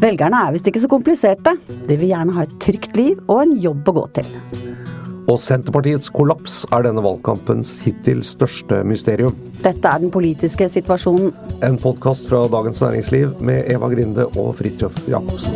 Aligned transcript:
Velgerne 0.00 0.44
er 0.46 0.54
visst 0.54 0.68
ikke 0.70 0.82
så 0.82 0.90
kompliserte. 0.90 1.56
De 1.86 1.96
vil 1.96 2.12
gjerne 2.12 2.34
ha 2.36 2.46
et 2.46 2.54
trygt 2.62 2.96
liv 2.98 3.20
og 3.26 3.44
en 3.44 3.56
jobb 3.60 3.90
å 3.90 3.96
gå 4.00 4.06
til. 4.20 4.30
Og 5.30 5.38
Senterpartiets 5.38 6.10
kollaps 6.10 6.64
er 6.74 6.86
denne 6.86 7.02
valgkampens 7.04 7.76
hittil 7.84 8.24
største 8.26 8.80
mysterium. 8.88 9.36
Dette 9.62 9.86
er 9.86 10.02
den 10.02 10.10
politiske 10.10 10.66
situasjonen. 10.72 11.30
En 11.66 11.78
podkast 11.78 12.26
fra 12.30 12.46
Dagens 12.50 12.82
Næringsliv 12.82 13.36
med 13.44 13.70
Eva 13.70 13.92
Grinde 13.92 14.26
og 14.32 14.56
Fridtjof 14.58 14.96
Jacobsen. 15.10 15.54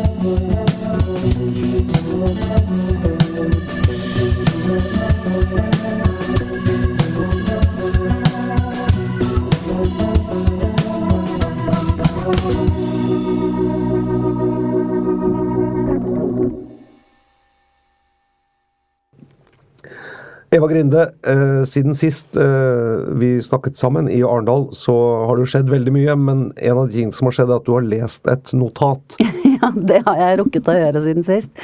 Eva 20.55 20.67
Grinde, 20.71 21.09
eh, 21.27 21.63
siden 21.67 21.95
sist 21.95 22.37
eh, 22.39 23.13
vi 23.19 23.41
snakket 23.43 23.77
sammen 23.77 24.07
i 24.09 24.21
Arendal, 24.23 24.69
så 24.71 24.93
har 25.27 25.35
det 25.35 25.45
jo 25.45 25.51
skjedd 25.51 25.71
veldig 25.73 25.93
mye. 25.95 26.15
Men 26.15 26.45
en 26.55 26.77
av 26.77 26.87
de 26.87 26.95
tingene 26.95 27.15
som 27.17 27.27
har 27.27 27.35
skjedd, 27.35 27.51
er 27.51 27.59
at 27.59 27.67
du 27.67 27.73
har 27.75 27.89
lest 27.95 28.31
et 28.31 28.53
notat. 28.57 29.19
Ja, 29.55 29.69
det 29.71 30.01
har 30.03 30.17
jeg 30.19 30.37
rukket 30.41 30.67
å 30.67 30.73
gjøre 30.75 30.99
siden 31.01 31.23
sist. 31.25 31.61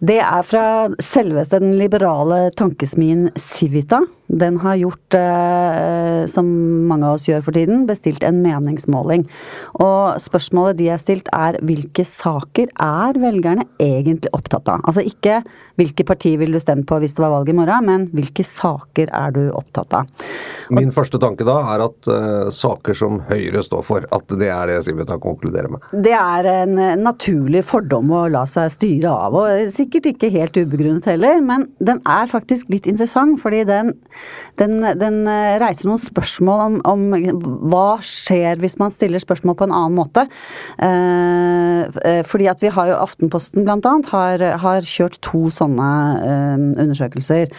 Det 0.00 0.20
er 0.22 0.44
fra 0.46 0.64
selveste 1.02 1.58
den 1.60 1.74
liberale 1.76 2.52
tankesmien 2.56 3.26
Civita. 3.34 3.98
Den 4.32 4.56
har 4.62 4.78
gjort, 4.80 5.14
eh, 5.14 6.26
som 6.26 6.46
mange 6.88 7.04
av 7.04 7.18
oss 7.18 7.26
gjør 7.28 7.42
for 7.44 7.56
tiden, 7.56 7.84
bestilt 7.86 8.24
en 8.24 8.40
meningsmåling. 8.40 9.26
Og 9.76 10.16
spørsmålet 10.22 10.78
de 10.78 10.88
har 10.88 11.00
stilt 11.02 11.28
er 11.36 11.58
hvilke 11.60 12.04
saker 12.08 12.72
er 12.80 13.18
velgerne 13.20 13.66
egentlig 13.78 14.32
opptatt 14.32 14.70
av? 14.72 14.80
Altså 14.88 15.04
ikke 15.04 15.42
hvilke 15.76 16.06
parti 16.08 16.34
vil 16.40 16.56
du 16.56 16.60
stemme 16.62 16.86
på 16.88 16.98
hvis 17.02 17.16
det 17.16 17.24
var 17.24 17.34
valg 17.36 17.52
i 17.52 17.56
morgen, 17.56 17.88
men 17.88 18.08
hvilke 18.16 18.44
saker 18.46 19.12
er 19.12 19.36
du 19.36 19.42
opptatt 19.52 19.98
av? 20.00 20.24
Min 20.72 20.92
første 20.94 21.20
tanke 21.20 21.44
da 21.44 21.58
er 21.74 21.84
at 21.84 22.08
uh, 22.08 22.48
saker 22.54 22.96
som 22.96 23.20
Høyre 23.28 23.60
står 23.64 23.84
for, 23.84 24.06
at 24.16 24.36
det 24.40 24.48
er 24.48 24.70
det 24.70 24.78
Civita 24.86 25.18
konkluderer 25.20 25.68
med. 25.74 25.84
Det 25.92 26.14
er 26.16 26.48
en 26.54 26.80
naturlig 27.02 27.64
fordom 27.68 28.12
å 28.16 28.24
la 28.32 28.46
seg 28.48 28.72
styre 28.72 29.12
av, 29.12 29.36
og 29.36 29.72
sikkert 29.74 30.08
ikke 30.14 30.32
helt 30.32 30.56
ubegrunnet 30.56 31.10
heller, 31.10 31.42
men 31.44 31.68
den 31.84 32.00
er 32.08 32.30
faktisk 32.32 32.72
litt 32.72 32.88
interessant, 32.88 33.40
fordi 33.42 33.64
den 33.68 33.92
den, 34.60 34.82
den, 35.00 35.22
reiser 35.62 35.88
noen 35.88 36.00
spørsmål 36.00 36.60
om, 36.66 36.78
om, 36.88 37.06
hva 37.72 38.00
skjer 38.04 38.60
hvis 38.60 38.76
man 38.80 38.92
stiller 38.92 39.22
spørsmål 39.22 39.56
på 39.58 39.68
en 39.68 39.74
annen 39.76 39.96
måte. 39.96 40.26
Eh, 40.82 42.22
fordi 42.28 42.48
at 42.52 42.62
vi 42.62 42.72
har 42.72 42.90
jo 42.90 43.00
Aftenposten 43.02 43.66
annet 43.68 44.10
har, 44.12 44.44
har 44.62 44.86
kjørt 44.86 45.18
to 45.24 45.46
sånne 45.54 45.90
eh, 46.20 46.64
undersøkelser. 46.84 47.52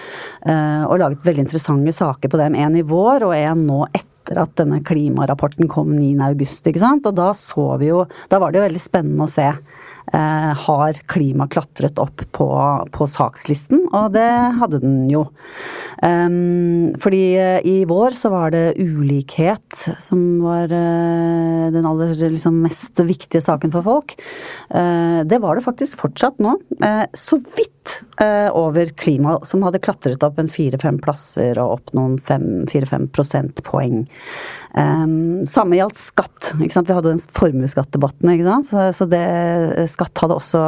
Eh, 0.47 0.84
og 0.88 1.00
laget 1.01 1.25
veldig 1.25 1.47
interessante 1.47 1.96
saker 1.96 2.31
på 2.31 2.41
dem. 2.41 2.56
En 2.56 2.78
i 2.78 2.85
vår 2.85 3.28
og 3.28 3.35
en 3.38 3.66
nå 3.68 3.84
etter 3.91 4.40
at 4.40 4.53
denne 4.59 4.80
klimarapporten 4.85 5.68
kom 5.72 5.95
9.8. 5.97 6.69
ikke 6.72 6.84
sant. 6.84 7.09
Og 7.09 7.18
da 7.18 7.31
så 7.38 7.74
vi 7.81 7.91
jo 7.91 8.06
Da 8.31 8.40
var 8.41 8.51
det 8.51 8.62
jo 8.62 8.68
veldig 8.68 8.84
spennende 8.84 9.28
å 9.28 9.31
se. 9.31 9.50
Eh, 10.11 10.53
har 10.53 10.93
klima 11.07 11.47
klatret 11.47 11.97
opp 11.97 12.21
på, 12.35 12.47
på, 12.91 13.05
sakslisten, 13.07 13.85
og 13.95 14.11
det 14.13 14.27
hadde 14.59 14.81
den 14.83 15.07
jo. 15.09 15.23
Um, 16.03 16.91
fordi 17.01 17.21
eh, 17.39 17.63
i 17.63 17.75
vår 17.87 18.17
så 18.19 18.33
var 18.33 18.51
det 18.51 18.75
ulikhet 18.83 19.85
som 20.03 20.19
var 20.43 20.67
uh, 20.67 21.71
den 21.71 21.87
aller 21.87 22.11
liksom, 22.19 22.59
mest 22.65 22.99
viktige 22.99 23.41
saken 23.41 23.71
for 23.73 23.85
folk. 23.87 24.17
Det 24.73 25.37
var 25.41 25.57
det 25.57 25.63
faktisk 25.65 25.99
fortsatt 26.01 26.39
nå. 26.43 26.55
Så 27.17 27.37
vidt 27.55 27.99
over 28.55 28.89
klima, 28.97 29.35
som 29.47 29.63
hadde 29.65 29.81
klatret 29.83 30.23
opp 30.25 30.39
en 30.41 30.49
fire-fem 30.51 30.97
plasser 31.03 31.59
og 31.61 31.77
opp 31.77 31.93
noen 31.97 32.17
fire-fem 32.71 33.07
prosentpoeng. 33.13 34.03
Um, 34.73 35.43
samme 35.45 35.77
gjaldt 35.77 35.99
skatt. 35.99 36.53
Vi 36.57 36.69
hadde 36.73 37.03
den 37.05 37.21
formuesskattdebatten. 37.37 38.31
ikke 38.33 38.93
så 38.97 39.05
det, 39.09 39.25
skatt 39.93 40.23
hadde 40.23 40.37
også 40.39 40.63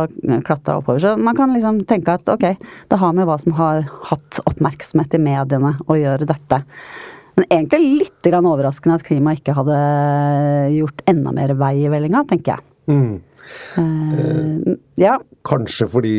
klatra 0.46 0.80
oppover. 0.80 1.02
Så 1.04 1.16
man 1.18 1.38
kan 1.38 1.54
liksom 1.56 1.84
tenke 1.90 2.16
at 2.18 2.30
ok, 2.32 2.48
det 2.92 3.02
har 3.02 3.18
med 3.18 3.28
hva 3.30 3.38
som 3.42 3.56
har 3.58 3.86
hatt 4.12 4.42
oppmerksomhet 4.46 5.18
i 5.18 5.22
mediene 5.26 5.76
å 5.90 6.00
gjøre 6.00 6.30
dette. 6.30 6.62
Men 7.36 7.50
egentlig 7.52 8.06
litt 8.06 8.32
overraskende 8.36 8.96
at 9.00 9.06
klima 9.06 9.36
ikke 9.36 9.56
hadde 9.58 9.78
gjort 10.78 11.04
enda 11.12 11.34
mer 11.36 11.56
vei 11.60 11.76
i 11.84 11.92
vellinga, 11.92 12.24
tenker 12.30 12.56
jeg. 12.56 12.68
Mm. 12.86 13.16
Uh, 13.78 14.76
ja. 15.00 15.18
Kanskje 15.46 15.90
fordi 15.92 16.18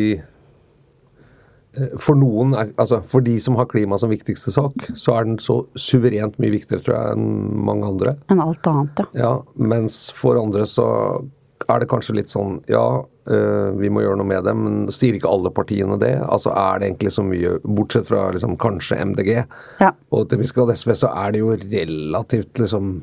Eh, 1.77 1.93
for 2.01 2.17
noen, 2.17 2.55
altså 2.57 3.01
for 3.07 3.25
de 3.25 3.37
som 3.43 3.57
har 3.59 3.69
klima 3.69 3.99
som 4.01 4.11
viktigste 4.11 4.53
sak, 4.53 4.89
så 4.97 5.17
er 5.17 5.27
den 5.27 5.39
så 5.41 5.61
suverent 5.79 6.37
mye 6.41 6.53
viktigere, 6.55 6.83
tror 6.85 6.97
jeg, 6.97 7.17
enn 7.17 7.65
mange 7.67 7.89
andre. 7.91 8.15
Enn 8.31 8.43
alt 8.43 8.69
annet, 8.69 9.03
ja. 9.03 9.09
ja. 9.21 9.33
Mens 9.73 10.07
for 10.15 10.39
andre 10.41 10.67
så 10.69 10.87
er 11.65 11.81
det 11.81 11.89
kanskje 11.91 12.15
litt 12.19 12.31
sånn 12.31 12.59
ja, 12.71 12.83
øh, 13.03 13.69
vi 13.79 13.89
må 13.93 14.03
gjøre 14.03 14.19
noe 14.21 14.29
med 14.29 14.45
det, 14.47 14.53
men 14.57 14.87
sier 14.93 15.17
ikke 15.17 15.31
alle 15.31 15.51
partiene 15.53 15.97
det? 16.01 16.13
Altså 16.23 16.53
er 16.53 16.79
det 16.79 16.91
egentlig 16.91 17.13
så 17.15 17.25
mye, 17.25 17.57
bortsett 17.65 18.07
fra 18.09 18.27
liksom 18.35 18.57
kanskje 18.61 18.99
MDG, 19.11 19.31
ja. 19.81 19.91
og 20.13 20.29
til 20.29 20.41
viss 20.43 20.55
grad 20.55 20.73
SV, 20.75 20.93
så 21.01 21.11
er 21.25 21.35
det 21.35 21.43
jo 21.43 21.55
relativt 21.57 22.61
liksom 22.61 22.99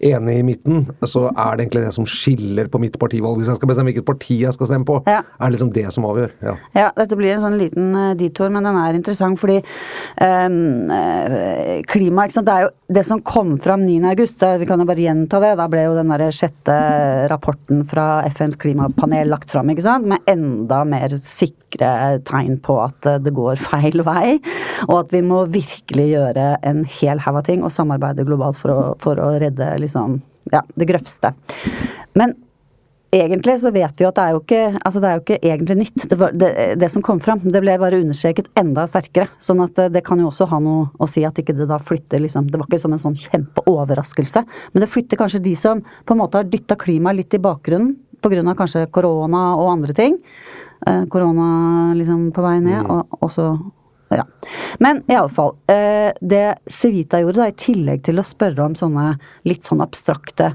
enig 0.00 0.38
i 0.40 0.44
midten, 0.46 0.84
så 1.04 1.26
er 1.30 1.56
det 1.56 1.66
egentlig 1.66 1.84
det 1.86 1.92
som 1.96 2.06
skiller 2.08 2.70
på 2.72 2.80
mitt 2.82 2.96
partivalg. 3.00 3.40
Hvis 3.40 3.50
jeg 3.52 3.60
skal 3.60 3.70
bestemme 3.70 3.92
hvilket 3.92 4.08
parti 4.08 4.38
jeg 4.42 4.56
skal 4.56 4.70
stemme 4.70 4.88
på, 4.88 4.98
ja. 5.10 5.20
er 5.20 5.44
det 5.44 5.56
liksom 5.56 5.72
det 5.76 5.86
som 5.94 6.06
avgjør. 6.08 6.34
Ja. 6.46 6.54
ja, 6.76 6.88
dette 6.96 7.18
blir 7.18 7.34
en 7.34 7.44
sånn 7.44 7.58
liten 7.60 7.92
uh, 7.96 8.12
detour, 8.18 8.50
men 8.54 8.66
den 8.66 8.80
er 8.80 8.98
interessant 8.98 9.40
fordi 9.40 9.60
um, 9.60 10.90
klima 11.90 12.26
ikke 12.26 12.38
sant? 12.38 12.48
Det 12.48 12.56
er 12.56 12.66
jo 12.66 12.74
det 12.96 13.06
som 13.06 13.22
kom 13.26 13.54
fram 13.62 13.84
9.8, 13.86 14.54
vi 14.62 14.68
kan 14.70 14.82
jo 14.82 14.88
bare 14.88 15.06
gjenta 15.06 15.42
det. 15.42 15.54
Da 15.60 15.68
ble 15.70 15.86
jo 15.86 15.96
den 15.98 16.12
der 16.14 16.28
sjette 16.34 16.76
rapporten 17.30 17.84
fra 17.90 18.10
FNs 18.30 18.58
klimapanel 18.60 19.30
lagt 19.30 19.52
fram, 19.52 19.72
ikke 19.72 19.86
sant? 19.86 20.08
Med 20.10 20.24
enda 20.30 20.82
mer 20.88 21.12
sikre 21.20 21.59
tegn 21.78 22.58
på 22.64 22.76
at 22.82 23.08
det 23.24 23.34
går 23.36 23.60
feil 23.70 24.04
vei. 24.06 24.38
Og 24.88 24.96
at 25.04 25.14
vi 25.14 25.22
må 25.26 25.44
virkelig 25.52 26.10
gjøre 26.12 26.52
en 26.66 26.84
hel 27.00 27.22
haug 27.22 27.40
av 27.40 27.48
ting 27.48 27.64
og 27.64 27.74
samarbeide 27.74 28.26
globalt 28.28 28.58
for 28.60 28.74
å, 28.74 28.84
for 29.02 29.20
å 29.22 29.32
redde 29.40 29.72
liksom, 29.82 30.20
ja, 30.52 30.64
det 30.74 30.88
grøvste. 30.90 31.34
Men 32.18 32.34
egentlig 33.10 33.56
så 33.60 33.72
vet 33.74 33.98
vi 33.98 34.06
at 34.06 34.16
det 34.16 34.24
er 34.24 34.34
jo 34.34 34.40
ikke, 34.40 34.60
altså 34.86 35.02
det 35.02 35.08
er 35.08 35.16
jo 35.16 35.22
ikke 35.24 35.38
egentlig 35.50 35.76
nytt. 35.80 36.04
Det, 36.10 36.18
var, 36.18 36.34
det, 36.36 36.50
det, 36.80 36.90
som 36.94 37.04
kom 37.04 37.20
fram, 37.22 37.42
det 37.42 37.62
ble 37.62 37.76
bare 37.82 38.00
understreket 38.00 38.50
enda 38.58 38.86
sterkere. 38.90 39.30
Sånn 39.42 39.62
at 39.64 39.78
det 39.92 40.04
kan 40.06 40.22
jo 40.22 40.30
også 40.30 40.48
ha 40.50 40.60
noe 40.62 40.88
å 40.98 41.08
si 41.10 41.24
at 41.26 41.38
ikke 41.42 41.56
det 41.58 41.68
da 41.70 41.80
flytter 41.82 42.22
liksom 42.22 42.50
Det 42.50 42.60
var 42.60 42.70
ikke 42.70 42.82
som 42.82 42.94
en 42.94 43.02
sånn 43.02 43.18
kjempeoverraskelse. 43.18 44.44
Men 44.72 44.84
det 44.84 44.90
flytter 44.92 45.20
kanskje 45.20 45.42
de 45.44 45.56
som 45.58 45.82
på 45.82 46.16
en 46.16 46.22
måte 46.22 46.40
har 46.40 46.50
dytta 46.50 46.78
klimaet 46.80 47.20
litt 47.20 47.36
i 47.36 47.42
bakgrunnen 47.42 47.96
pga. 48.20 48.54
kanskje 48.54 48.86
korona 48.92 49.54
og 49.56 49.72
andre 49.72 49.96
ting. 49.96 50.18
Eh, 50.86 51.04
korona 51.12 51.94
liksom 51.94 52.30
på 52.32 52.44
vei 52.44 52.56
ned, 52.64 52.80
mm. 52.86 53.18
og 53.20 53.32
så, 53.32 53.50
ja. 54.16 54.24
Men 54.80 55.02
iallfall. 55.10 55.54
Eh, 55.68 56.10
det 56.20 56.44
Civita 56.72 57.20
gjorde, 57.20 57.42
da, 57.42 57.50
i 57.50 57.58
tillegg 57.66 58.04
til 58.06 58.20
å 58.20 58.26
spørre 58.26 58.64
om 58.64 58.76
sånne 58.78 59.12
litt 59.48 59.66
sånn 59.68 59.84
abstrakte 59.84 60.54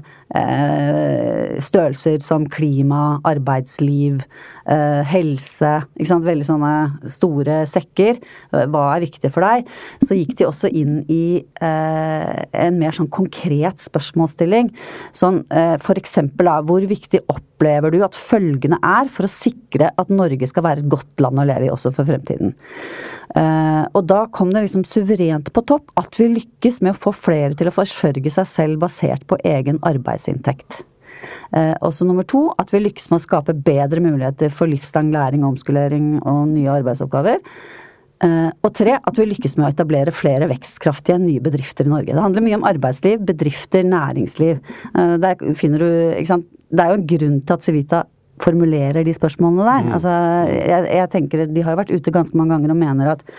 størrelser 1.62 2.18
som 2.24 2.46
klima, 2.50 3.20
arbeidsliv, 3.26 4.22
eh, 4.66 5.02
helse 5.06 5.72
ikke 5.96 6.10
sant? 6.10 6.26
Veldig 6.26 6.46
sånne 6.48 6.72
store 7.10 7.60
sekker. 7.68 8.20
Eh, 8.52 8.66
hva 8.72 8.84
er 8.94 9.06
viktig 9.06 9.32
for 9.34 9.46
deg? 9.46 9.66
Så 10.04 10.18
gikk 10.18 10.36
de 10.38 10.48
også 10.48 10.70
inn 10.72 11.00
i 11.12 11.44
eh, 11.60 12.44
en 12.52 12.78
mer 12.80 12.96
sånn 12.96 13.10
konkret 13.12 13.82
spørsmålsstilling. 13.84 14.72
Sånn 15.16 15.44
eh, 15.50 15.76
da, 15.76 16.60
hvor 16.62 16.84
viktig 16.86 17.22
opplever 17.32 17.92
du 17.92 18.02
at 18.04 18.16
følgende 18.16 18.78
er 18.82 19.08
for 19.12 19.26
å 19.26 19.32
sikre 19.32 19.90
at 19.96 20.12
Norge 20.12 20.46
skal 20.48 20.66
være 20.66 20.84
et 20.84 20.90
godt 20.92 21.20
land 21.20 21.40
å 21.40 21.46
leve 21.46 21.66
i 21.66 21.72
også 21.72 21.92
for 21.94 22.08
fremtiden? 22.08 22.54
Og 23.36 24.06
da 24.08 24.22
kom 24.32 24.48
det 24.54 24.62
liksom 24.64 24.86
suverent 24.88 25.50
på 25.52 25.60
topp 25.68 25.90
at 26.00 26.16
vi 26.16 26.30
lykkes 26.30 26.78
med 26.80 26.94
å 26.94 27.00
få 27.02 27.10
flere 27.12 27.56
til 27.58 27.68
å 27.68 27.74
forsørge 27.74 28.30
seg 28.32 28.46
selv 28.48 28.80
basert 28.80 29.26
på 29.28 29.36
egen 29.44 29.76
arbeidsinntekt. 30.26 30.82
Og 31.56 31.88
også 31.88 32.04
nummer 32.04 32.26
to 32.28 32.50
at 32.60 32.72
vi 32.74 32.82
lykkes 32.82 33.08
med 33.10 33.20
å 33.20 33.24
skape 33.24 33.54
bedre 33.54 34.02
muligheter 34.02 34.50
for 34.52 34.68
livslang 34.68 35.12
læring, 35.14 35.44
omskolering 35.46 36.18
og 36.26 36.48
nye 36.50 36.72
arbeidsoppgaver. 36.74 37.38
Uh, 38.24 38.48
og 38.64 38.70
tre 38.72 38.94
at 38.96 39.18
vi 39.20 39.26
lykkes 39.28 39.58
med 39.58 39.66
å 39.66 39.70
etablere 39.74 40.12
flere 40.14 40.46
vekstkraftige 40.48 41.18
nye 41.20 41.42
bedrifter 41.44 41.84
i 41.84 41.92
Norge. 41.92 42.14
Det 42.14 42.22
handler 42.24 42.44
mye 42.46 42.56
om 42.56 42.64
arbeidsliv, 42.64 43.20
bedrifter, 43.28 43.84
næringsliv. 43.84 44.62
der 45.20 45.54
finner 45.54 45.84
du, 45.84 45.88
ikke 46.16 46.32
sant? 46.32 46.46
Det 46.72 46.82
er 46.82 46.92
jo 46.92 47.00
en 47.00 47.10
grunn 47.12 47.40
til 47.44 47.54
at 47.54 47.66
Civita 47.66 48.04
formulerer 48.42 49.04
de 49.04 49.14
spørsmålene 49.16 49.64
der. 49.64 49.84
Mm. 49.84 49.92
Altså, 49.96 50.14
jeg, 50.52 50.88
jeg, 50.96 51.10
tenker, 51.12 51.44
De 51.46 51.64
har 51.64 51.74
jo 51.74 51.80
vært 51.82 51.94
ute 51.94 52.14
ganske 52.14 52.36
mange 52.36 52.56
ganger 52.56 52.74
og 52.74 52.80
mener 52.80 53.12
at 53.14 53.24
eh, 53.28 53.34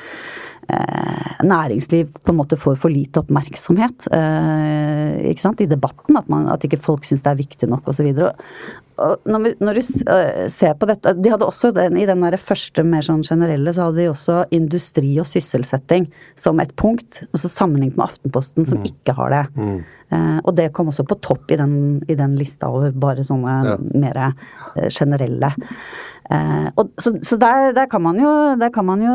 næringsliv 1.43 2.09
på 2.23 2.33
en 2.33 2.39
måte 2.39 2.57
får 2.59 2.77
for 2.81 2.91
lite 2.91 3.21
oppmerksomhet 3.21 4.07
eh, 4.15 5.29
ikke 5.31 5.43
sant, 5.43 5.61
i 5.63 5.69
debatten. 5.69 6.17
At, 6.19 6.29
man, 6.31 6.47
at 6.51 6.65
ikke 6.65 6.81
folk 6.83 7.07
syns 7.07 7.23
det 7.25 7.33
er 7.33 7.41
viktig 7.41 7.69
nok 7.71 7.87
osv. 7.91 8.09
Når, 8.17 9.43
vi, 9.43 9.51
når 9.61 9.77
du 9.77 9.81
uh, 10.09 10.45
ser 10.49 10.71
på 10.73 10.87
dette 10.89 11.11
De 11.19 11.29
hadde 11.29 11.45
også 11.45 11.69
den, 11.75 11.99
i 12.01 12.07
den 12.09 12.23
der 12.25 12.39
første 12.41 12.81
mer 12.81 13.05
sånn 13.05 13.21
generelle, 13.25 13.69
så 13.73 13.87
hadde 13.87 14.01
de 14.01 14.07
også 14.09 14.39
industri 14.57 15.11
og 15.21 15.29
sysselsetting 15.29 16.09
som 16.39 16.59
et 16.63 16.73
punkt. 16.79 17.21
altså 17.29 17.51
Sammenlignet 17.53 17.99
med 17.99 18.07
Aftenposten, 18.07 18.65
som 18.65 18.81
mm. 18.81 18.89
ikke 18.89 19.15
har 19.19 19.35
det. 19.35 19.45
Mm. 19.53 19.77
Og 20.47 20.53
det 20.55 20.69
kom 20.71 20.87
også 20.87 21.03
på 21.03 21.17
topp 21.19 21.51
i 21.51 21.57
den, 21.59 21.73
i 22.07 22.15
den 22.15 22.37
lista 22.39 22.69
over 22.71 22.93
bare 22.95 23.25
sånne 23.27 23.55
ja. 23.67 23.73
mer 23.91 24.21
generelle. 24.87 25.51
Uh, 26.27 26.67
og, 26.75 26.89
så, 26.99 27.13
så 27.23 27.37
der, 27.39 27.69
der, 27.71 27.85
kan 27.87 28.03
man 28.03 28.17
jo, 28.19 28.31
kan 28.75 28.83
man 28.83 28.99
jo 28.99 29.13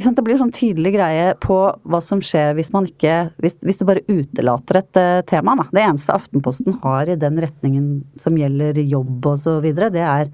Det 0.00 0.22
blir 0.24 0.38
sånn 0.40 0.54
tydelig 0.56 0.94
greie 0.94 1.34
på 1.36 1.58
hva 1.84 2.00
som 2.00 2.22
skjer 2.24 2.54
hvis 2.56 2.72
man 2.72 2.86
ikke 2.88 3.16
Hvis, 3.44 3.58
hvis 3.60 3.76
du 3.76 3.84
bare 3.84 4.06
utelater 4.08 4.80
et 4.80 5.00
tema, 5.28 5.58
da. 5.60 5.66
Det 5.68 5.82
eneste 5.84 6.16
Aftenposten 6.16 6.78
har 6.80 7.12
i 7.12 7.18
den 7.20 7.36
retningen 7.44 7.90
som 8.20 8.38
gjelder 8.40 8.80
jobb 8.80 9.28
videre, 9.60 9.90
det 9.92 10.06
er 10.06 10.30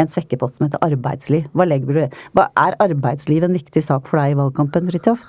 en 0.00 0.08
sekkepost 0.08 0.56
som 0.56 0.66
heter 0.66 0.82
arbeidsliv. 0.86 1.48
Hva 1.52 1.68
legger 1.68 1.92
du 1.92 2.18
Hva 2.36 2.48
Er 2.58 2.78
arbeidsliv 2.80 3.44
en 3.44 3.56
viktig 3.56 3.84
sak 3.84 4.08
for 4.08 4.20
deg 4.22 4.34
i 4.34 4.40
valgkampen, 4.40 4.88
Fridtjof? 4.88 5.24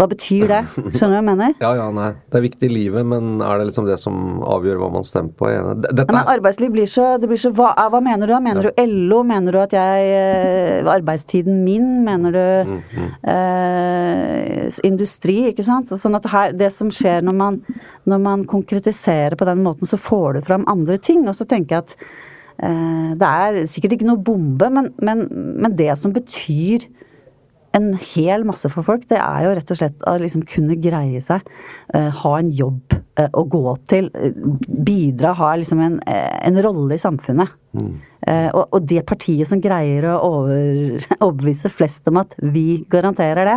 Hva 0.00 0.06
betyr 0.08 0.46
det? 0.48 0.60
Skjønner 0.72 0.94
du 0.96 1.12
hva 1.12 1.18
jeg 1.18 1.26
mener? 1.26 1.56
ja, 1.64 1.70
ja, 1.76 1.86
nei. 1.92 2.08
Det 2.32 2.38
er 2.38 2.44
viktig 2.46 2.68
i 2.70 2.72
livet, 2.72 3.04
men 3.04 3.42
er 3.44 3.60
det 3.60 3.66
liksom 3.68 3.84
det 3.84 3.98
som 4.00 4.40
avgjør 4.48 4.78
hva 4.80 4.88
man 4.94 5.04
stemmer 5.04 5.34
på? 5.36 5.50
Dette... 5.82 6.06
Men 6.08 6.30
arbeidsliv 6.32 6.72
blir 6.72 6.88
så, 6.88 7.10
det 7.20 7.28
blir 7.28 7.40
så 7.40 7.50
hva, 7.52 7.74
hva, 7.92 8.00
mener 8.04 8.24
du 8.24 8.32
da? 8.32 8.38
Mener 8.40 8.70
ja. 8.70 8.72
du 8.72 8.94
LO? 9.10 9.20
Mener 9.28 9.52
du 9.52 9.60
at 9.60 9.76
jeg 9.76 10.06
eh, 10.16 10.88
Arbeidstiden 10.88 11.60
min? 11.66 11.90
Mener 12.06 12.32
du 12.32 12.70
mm, 12.70 12.78
mm. 12.96 13.10
Eh, 13.34 14.80
industri? 14.88 15.36
Ikke 15.50 15.66
sant? 15.66 15.92
Sånn 15.92 16.16
at 16.16 16.30
her, 16.32 16.56
det 16.56 16.70
som 16.72 16.88
skjer 16.94 17.20
når 17.26 17.36
man, 17.36 17.60
når 18.08 18.24
man 18.24 18.48
konkretiserer 18.48 19.36
på 19.36 19.48
den 19.50 19.60
måten, 19.66 19.90
så 19.90 20.00
får 20.00 20.38
du 20.38 20.48
fram 20.48 20.64
andre 20.70 20.96
ting. 20.96 21.26
Og 21.28 21.36
så 21.36 21.44
tenker 21.50 21.76
jeg 21.76 21.84
at 21.84 21.94
eh, 22.64 23.12
det 23.20 23.34
er 23.44 23.60
sikkert 23.68 23.98
ikke 23.98 24.08
noe 24.08 24.24
bombe, 24.30 24.72
men, 24.72 24.94
men, 25.04 25.26
men 25.60 25.76
det 25.76 25.92
som 26.00 26.16
betyr 26.16 26.88
en 27.76 27.92
hel 28.14 28.44
masse 28.48 28.68
for 28.72 28.86
folk, 28.86 29.06
det 29.10 29.18
er 29.20 29.44
jo 29.46 29.54
rett 29.58 29.72
og 29.72 29.78
slett 29.78 30.06
å 30.08 30.16
liksom 30.20 30.42
kunne 30.48 30.78
greie 30.82 31.20
seg. 31.22 31.46
Uh, 31.94 32.10
ha 32.22 32.32
en 32.38 32.50
jobb 32.54 32.96
å 33.36 33.44
gå 33.52 33.64
til. 33.90 34.08
Uh, 34.14 34.56
bidra, 34.66 35.34
ha 35.38 35.52
liksom 35.60 35.82
en, 35.84 35.98
en 36.08 36.62
rolle 36.64 36.96
i 36.96 37.02
samfunnet. 37.02 37.56
Mm. 37.70 37.92
Og, 38.50 38.64
og, 38.74 38.80
det 38.90 39.04
partiet 39.06 39.48
som 39.48 39.62
greier 39.62 40.04
å 40.10 40.16
over, 40.26 40.98
overbevise 41.24 41.70
flest 41.72 42.08
om 42.10 42.18
at 42.20 42.34
vi 42.42 42.82
garanterer 42.90 43.48
det, 43.48 43.54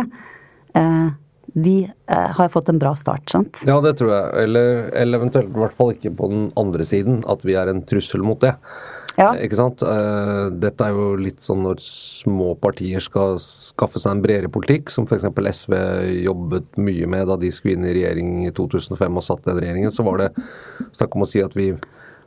de 1.54 1.74
har 2.06 2.48
fått 2.54 2.70
en 2.72 2.78
bra 2.80 2.94
start, 2.96 3.26
sant? 3.30 3.60
Ja, 3.68 3.76
det 3.84 3.96
tror 3.98 4.14
jeg. 4.14 4.30
Eller, 4.46 4.86
eller 4.96 5.20
eventuelt 5.20 5.52
i 5.52 5.60
hvert 5.60 5.76
fall 5.76 5.92
ikke 5.92 6.14
på 6.16 6.30
den 6.32 6.46
andre 6.58 6.86
siden, 6.88 7.20
at 7.30 7.44
vi 7.44 7.58
er 7.60 7.70
en 7.70 7.82
trussel 7.86 8.24
mot 8.24 8.40
det. 8.42 8.54
Ja. 9.18 9.30
Ikke 9.38 9.58
sant? 9.58 9.82
Eh, 9.86 10.46
dette 10.58 10.86
er 10.86 10.96
jo 10.96 11.14
litt 11.18 11.42
sånn 11.44 11.62
når 11.62 11.82
små 11.84 12.54
partier 12.58 13.02
skal 13.04 13.38
skaffe 13.42 14.00
seg 14.02 14.16
en 14.16 14.22
bredere 14.24 14.50
politikk, 14.52 14.90
som 14.90 15.06
f.eks. 15.06 15.28
SV 15.30 15.76
jobbet 16.24 16.80
mye 16.82 17.10
med 17.10 17.28
da 17.30 17.38
de 17.38 17.52
skulle 17.54 17.78
inn 17.78 17.86
i 17.86 17.94
regjering 17.94 18.32
i 18.48 18.52
2005 18.54 19.20
og 19.20 19.26
satt 19.26 19.46
den 19.46 19.60
regjeringen, 19.62 19.94
så 19.94 20.06
var 20.06 20.24
det 20.24 20.30
snakk 20.96 21.14
om 21.14 21.26
å 21.26 21.30
si 21.30 21.44
at 21.44 21.54
vi, 21.58 21.70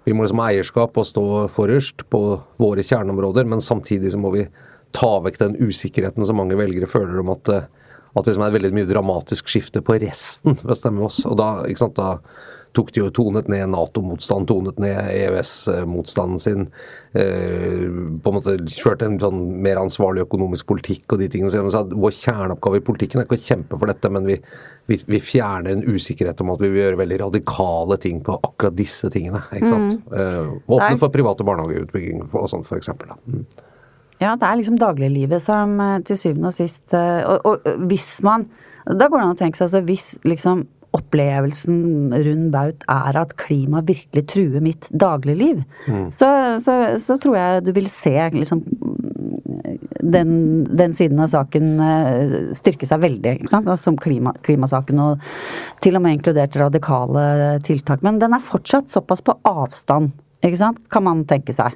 vi 0.08 0.16
må 0.16 0.24
liksom 0.24 0.44
ha 0.44 0.50
eierskap 0.54 0.96
og 0.96 1.10
stå 1.10 1.28
forrest 1.52 2.08
på 2.14 2.24
våre 2.62 2.86
kjerneområder, 2.88 3.50
men 3.52 3.64
samtidig 3.64 4.16
så 4.16 4.22
må 4.22 4.32
vi 4.38 4.48
ta 4.96 5.18
vekk 5.26 5.42
den 5.44 5.58
usikkerheten 5.60 6.24
som 6.26 6.40
mange 6.40 6.58
velgere 6.58 6.88
føler 6.90 7.20
om 7.20 7.34
at, 7.36 7.52
at 7.52 8.22
det 8.22 8.32
liksom 8.32 8.46
er 8.46 8.54
et 8.54 8.60
veldig 8.62 8.76
mye 8.78 8.90
dramatisk 8.90 9.52
skifte 9.52 9.84
på 9.84 10.00
resten 10.00 10.56
ved 10.62 10.72
å 10.72 10.80
stemme 10.80 11.04
oss. 11.10 11.20
Og 11.28 11.36
da, 11.40 11.50
ikke 11.68 11.84
sant, 11.84 12.00
da 12.00 12.16
tok 12.78 12.94
de 12.94 13.02
jo 13.02 13.10
tonet 13.14 13.50
ned 13.52 13.72
Nato-motstand, 13.74 14.48
tonet 14.50 14.80
ned 14.82 14.98
EØS-motstanden 15.10 16.42
sin. 16.42 16.68
Eh, 17.18 17.86
på 18.22 18.32
en 18.32 18.36
måte 18.36 18.56
kjørte 18.70 19.08
en 19.08 19.18
sånn 19.22 19.42
mer 19.66 19.80
ansvarlig 19.82 20.28
økonomisk 20.28 20.68
politikk 20.70 21.16
og 21.16 21.22
de 21.24 21.30
tingene. 21.34 21.52
Så 21.54 21.64
sa 21.74 21.84
Vår 21.88 22.14
kjerneoppgave 22.20 22.82
i 22.82 22.86
politikken 22.86 23.22
er 23.22 23.28
ikke 23.28 23.40
å 23.40 23.46
kjempe 23.46 23.80
for 23.80 23.90
dette, 23.90 24.12
men 24.14 24.28
vi, 24.30 24.38
vi, 24.92 25.00
vi, 25.10 25.22
fjerner 25.24 25.74
en 25.74 25.86
usikkerhet 25.88 26.44
om 26.44 26.54
at 26.54 26.62
vi 26.64 26.72
vil 26.74 26.84
gjøre 26.84 27.02
veldig 27.02 27.22
radikale 27.26 28.00
ting 28.04 28.22
på 28.26 28.38
akkurat 28.38 28.78
disse 28.78 29.10
tingene. 29.14 29.42
ikke 29.52 29.74
sant? 29.74 29.98
Mm. 30.06 30.22
Eh, 30.22 30.54
åpne 30.78 31.02
for 31.02 31.14
private 31.14 31.48
barnehageutbygging 31.48 32.28
og 32.28 32.48
sånt, 32.54 32.70
f.eks. 32.70 32.94
Mm. 33.26 33.44
Ja, 34.22 34.34
det 34.34 34.48
er 34.48 34.58
liksom 34.58 34.80
dagliglivet 34.82 35.44
som 35.44 35.78
eh, 35.82 36.00
til 36.06 36.22
syvende 36.22 36.54
og 36.54 36.58
sist 36.58 36.94
og, 36.94 37.46
og, 37.46 37.68
hvis 37.90 38.16
man 38.26 38.48
Da 38.88 39.10
går 39.12 39.20
det 39.20 39.26
an 39.26 39.36
å 39.36 39.38
tenke 39.38 39.60
seg 39.60 39.68
altså 39.68 39.82
hvis 39.86 40.14
liksom 40.26 40.64
opplevelsen 40.98 42.12
rund 42.26 42.50
baut 42.54 42.86
er 42.92 43.20
at 43.22 43.36
klima 43.40 43.84
virkelig 43.88 44.26
truer 44.34 44.64
mitt 44.64 44.90
dagligliv, 44.92 45.64
mm. 45.88 46.08
så, 46.16 46.30
så, 46.64 46.98
så, 47.02 47.18
tror 47.22 47.38
jeg 47.40 47.66
du 47.68 47.72
vil 47.78 47.90
se 47.92 48.16
liksom 48.34 48.64
den, 50.08 50.32
den, 50.78 50.94
siden 50.96 51.20
av 51.24 51.32
saken 51.32 51.74
eh, 51.84 52.36
styrke 52.56 52.88
seg 52.88 53.02
veldig, 53.04 53.36
som 53.80 53.98
klima, 54.00 54.34
klimasaken, 54.46 55.02
og 55.04 55.84
til 55.84 55.98
og 56.00 56.06
med 56.06 56.18
inkludert 56.18 56.56
radikale 56.60 57.58
tiltak. 57.68 58.06
Men 58.06 58.22
den 58.22 58.36
er 58.38 58.46
fortsatt 58.46 58.92
såpass 58.94 59.24
på 59.26 59.36
avstand, 59.48 60.14
ikke 60.46 60.62
sant, 60.62 60.84
kan 60.94 61.06
man 61.08 61.26
tenke 61.30 61.56
seg. 61.56 61.76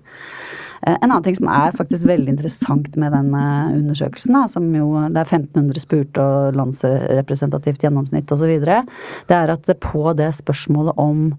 Eh, 0.88 0.96
en 0.96 1.10
annen 1.10 1.26
ting 1.26 1.38
som 1.38 1.50
er 1.52 1.78
faktisk 1.78 2.08
veldig 2.10 2.34
interessant 2.34 2.96
med 3.00 3.14
den 3.16 3.32
undersøkelsen, 3.36 4.36
da, 4.38 4.44
som 4.52 4.68
jo 4.76 4.90
det 5.14 5.24
er 5.24 5.30
1500 5.30 5.84
spurt 5.84 6.22
og 6.22 6.58
landsrepresentativt 6.58 7.86
gjennomsnitt 7.86 8.32
osv., 8.34 8.54
det 8.62 9.38
er 9.38 9.56
at 9.56 9.72
på 9.84 10.04
det 10.18 10.32
spørsmålet 10.38 10.98
om, 11.02 11.32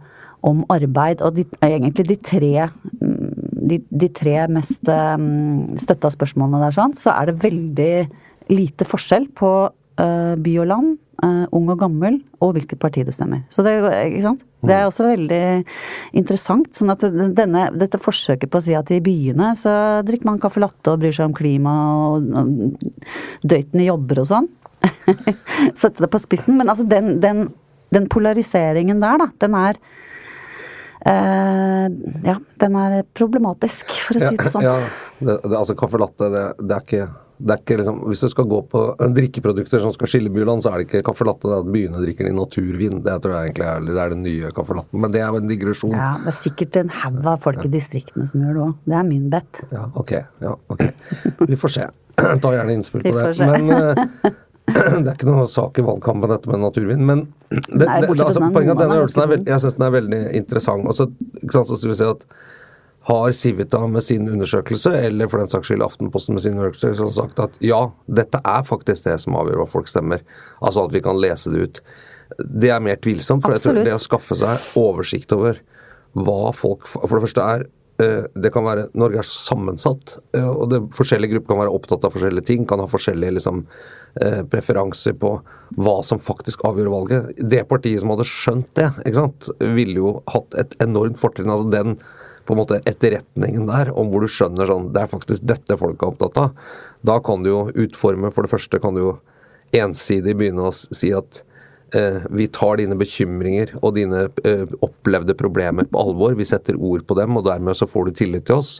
om 0.46 0.64
arbeid, 0.72 1.22
og 1.22 1.36
de, 1.38 1.46
egentlig 1.62 2.08
de 2.10 2.18
tre 2.22 2.52
de, 3.62 3.78
de 3.78 4.08
tre 4.10 4.40
mest 4.50 4.88
um, 4.90 5.76
støtta 5.78 6.10
spørsmålene 6.10 6.64
der, 6.64 6.74
sånn, 6.74 6.96
så 6.98 7.14
er 7.14 7.30
det 7.30 7.42
veldig 7.44 7.92
lite 8.52 8.86
forskjell 8.88 9.28
på 9.38 9.52
by 10.42 10.52
og 10.58 10.66
land, 10.66 10.94
uh, 11.24 11.44
ung 11.54 11.70
og 11.72 11.78
gammel, 11.80 12.18
og 12.42 12.56
hvilket 12.56 12.80
parti 12.82 13.04
du 13.06 13.12
stemmer. 13.14 13.44
Så 13.52 13.64
det, 13.66 13.76
sant? 14.24 14.42
det 14.62 14.76
er 14.76 14.86
også 14.86 15.08
veldig 15.08 15.42
interessant. 16.18 16.70
sånn 16.76 16.92
at 16.94 17.04
denne, 17.36 17.68
Dette 17.78 18.00
forsøket 18.02 18.50
på 18.50 18.60
å 18.60 18.64
si 18.64 18.76
at 18.78 18.92
i 18.94 19.00
byene 19.02 19.52
så 19.58 19.74
drikker 20.06 20.28
man 20.28 20.42
caffè 20.42 20.62
latte 20.62 20.94
og 20.94 21.02
bryr 21.02 21.16
seg 21.16 21.30
om 21.30 21.36
klima 21.36 21.72
og, 21.96 22.28
og 22.42 23.46
døytende 23.46 23.88
jobber 23.88 24.22
og 24.22 24.30
sånn. 24.30 24.50
Sette 25.80 26.02
det 26.02 26.10
på 26.12 26.22
spissen. 26.22 26.58
Men 26.58 26.70
altså 26.72 26.86
den, 26.88 27.16
den, 27.22 27.48
den 27.94 28.08
polariseringen 28.12 29.02
der, 29.02 29.26
da, 29.26 29.32
den 29.46 29.60
er 29.64 29.82
Uh, 31.02 31.88
ja, 32.22 32.36
den 32.62 32.76
er 32.78 33.00
problematisk, 33.18 33.90
for 34.04 34.14
å 34.14 34.20
si 34.22 34.36
det 34.38 34.50
sånn. 34.52 34.62
Ja, 34.62 34.76
det, 35.18 35.34
det, 35.42 35.56
altså 35.58 35.74
caffè 35.74 35.98
latte, 35.98 36.28
det, 36.30 36.42
det, 36.60 36.76
er 36.76 36.84
ikke, 36.86 37.06
det 37.42 37.54
er 37.54 37.60
ikke 37.62 37.78
liksom 37.80 38.00
Hvis 38.06 38.22
du 38.22 38.28
skal 38.30 38.46
gå 38.50 38.58
på 38.70 38.82
drikkeprodukter 39.16 39.82
som 39.82 39.94
skal 39.94 40.10
skille 40.10 40.30
byland, 40.32 40.62
så 40.62 40.72
er 40.72 40.80
det 40.80 40.88
ikke 40.88 41.02
caffè 41.08 41.26
latte. 41.26 41.48
Det 41.48 41.56
er 41.56 41.64
at 41.64 41.72
byene 41.74 42.02
drikker 42.04 42.28
i 42.28 42.34
naturvin. 42.36 43.00
Det 43.04 43.16
tror 43.24 43.34
jeg 43.34 43.50
egentlig 43.50 43.66
er, 43.68 43.88
det 43.88 43.96
er 44.04 44.14
den 44.14 44.22
nye 44.26 44.52
caffè 44.54 44.76
latten. 44.78 45.00
Men 45.02 45.14
det 45.14 45.22
er 45.22 45.32
jo 45.32 45.40
en 45.42 45.50
digresjon. 45.50 45.96
Ja, 45.98 46.12
det 46.22 46.30
er 46.32 46.38
sikkert 46.38 46.78
en 46.80 46.92
haug 47.00 47.26
av 47.34 47.42
folk 47.42 47.64
i 47.66 47.72
distriktene 47.72 48.28
som 48.30 48.44
gjør 48.44 48.54
det 48.58 48.62
òg. 48.68 48.76
Det 48.92 49.00
er 49.00 49.08
min 49.08 49.26
bet. 49.32 49.64
Ja, 49.74 49.88
ok. 49.98 50.14
Ja, 50.44 50.54
ok. 50.74 50.86
Vi 51.50 51.58
får 51.64 51.74
se. 51.78 51.90
Ta 52.44 52.54
gjerne 52.54 52.78
innspill 52.78 53.04
på 53.08 53.16
det. 53.18 53.50
Men 53.50 53.70
uh, 53.72 54.32
det 55.02 55.02
er 55.02 55.12
ikke 55.16 55.28
noe 55.28 55.48
sak 55.50 55.82
i 55.82 55.86
valgkampen 55.86 56.30
dette 56.30 56.50
med 56.50 56.62
naturvin, 56.62 57.04
men 57.08 57.26
det, 57.50 57.86
Nei, 57.88 58.00
det, 58.04 58.14
altså, 58.14 58.46
poenget 58.54 58.72
er 58.72 58.76
at 58.76 58.84
denne 58.84 59.02
øvelsen 59.02 59.24
er 59.24 59.34
veld, 59.34 59.46
jeg 59.50 59.64
synes 59.64 59.78
den 59.78 59.88
er 59.88 59.94
veldig 59.98 60.24
interessant. 60.38 60.88
Og 60.88 60.98
så, 60.98 61.08
så 61.50 61.64
skal 61.74 61.94
vi 61.94 61.98
si 61.98 62.10
at 62.12 62.26
har 63.08 63.32
Civita 63.34 63.80
med 63.90 64.04
sin 64.06 64.28
undersøkelse, 64.30 64.94
eller 65.08 65.30
for 65.30 65.42
den 65.42 65.50
saks 65.50 65.70
skyld 65.70 65.82
Aftenposten 65.82 66.36
med 66.36 66.44
sin 66.44 66.58
undersøkelse, 66.58 67.10
sagt 67.16 67.42
at 67.42 67.58
ja, 67.64 67.82
dette 68.06 68.38
er 68.38 68.64
faktisk 68.68 69.08
det 69.08 69.18
som 69.24 69.36
avgjør 69.40 69.64
hva 69.64 69.68
folk 69.70 69.90
stemmer. 69.90 70.22
Altså 70.62 70.86
at 70.86 70.94
vi 70.94 71.02
kan 71.02 71.18
lese 71.18 71.50
det 71.50 71.66
ut. 71.66 71.82
Det 72.38 72.70
er 72.72 72.82
mer 72.84 73.00
tvilsomt, 73.02 73.44
for 73.44 73.58
Absolutt. 73.58 73.84
det 73.88 73.96
å 73.96 74.02
skaffe 74.02 74.38
seg 74.38 74.78
oversikt 74.78 75.34
over 75.36 75.60
hva 76.12 76.52
folk 76.52 76.84
For 76.84 77.16
det 77.16 77.24
første 77.24 77.44
er 77.54 77.62
Eh, 78.02 78.24
det 78.34 78.50
kan 78.54 78.64
være, 78.64 78.86
Norge 78.98 79.20
er 79.20 79.28
sammensatt, 79.28 80.16
eh, 80.34 80.48
og 80.48 80.70
det, 80.72 80.80
forskjellige 80.96 81.36
grupper 81.36 81.52
kan 81.52 81.60
være 81.60 81.74
opptatt 81.76 82.06
av 82.06 82.14
forskjellige 82.14 82.46
ting. 82.48 82.64
Kan 82.66 82.80
ha 82.80 82.88
forskjellige 82.90 83.36
liksom, 83.36 83.66
eh, 84.20 84.42
preferanser 84.42 85.12
på 85.18 85.34
hva 85.76 86.04
som 86.04 86.18
faktisk 86.18 86.64
avgjør 86.64 86.90
valget. 86.90 87.48
Det 87.48 87.68
partiet 87.68 88.00
som 88.00 88.10
hadde 88.10 88.28
skjønt 88.28 88.72
det, 88.74 88.90
ikke 89.04 89.20
sant, 89.20 89.50
ville 89.60 89.94
jo 90.00 90.22
hatt 90.28 90.54
et 90.54 90.74
enormt 90.80 91.18
fortrinn. 91.18 91.50
altså 91.50 91.70
den 91.70 91.98
på 92.46 92.54
en 92.54 92.60
måte 92.62 92.80
etterretningen 92.88 93.68
der, 93.68 93.92
om 93.98 94.10
hvor 94.10 94.24
du 94.24 94.30
skjønner 94.32 94.68
sånn 94.68 94.90
Det 94.94 95.04
er 95.04 95.10
faktisk 95.10 95.44
dette 95.46 95.76
folk 95.78 96.02
er 96.02 96.10
opptatt 96.12 96.40
av. 96.42 96.66
Da 97.06 97.20
kan 97.24 97.44
du 97.44 97.50
jo 97.52 97.62
utforme 97.84 98.32
For 98.34 98.46
det 98.46 98.52
første 98.52 98.80
kan 98.82 98.96
du 98.96 99.02
jo 99.04 99.14
ensidig 99.72 100.34
begynne 100.36 100.68
å 100.68 100.74
si 100.74 101.12
at 101.16 101.42
Eh, 101.94 102.22
vi 102.30 102.46
tar 102.48 102.78
dine 102.80 102.96
bekymringer 102.96 103.74
og 103.82 103.98
dine 103.98 104.24
eh, 104.48 104.64
opplevde 104.80 105.36
problemer 105.36 105.84
på 105.90 106.00
alvor. 106.00 106.32
Vi 106.38 106.46
setter 106.48 106.78
ord 106.80 107.04
på 107.04 107.16
dem, 107.18 107.36
og 107.36 107.44
dermed 107.44 107.76
så 107.76 107.88
får 107.90 108.08
du 108.08 108.14
tillit 108.16 108.46
til 108.48 108.62
oss. 108.62 108.78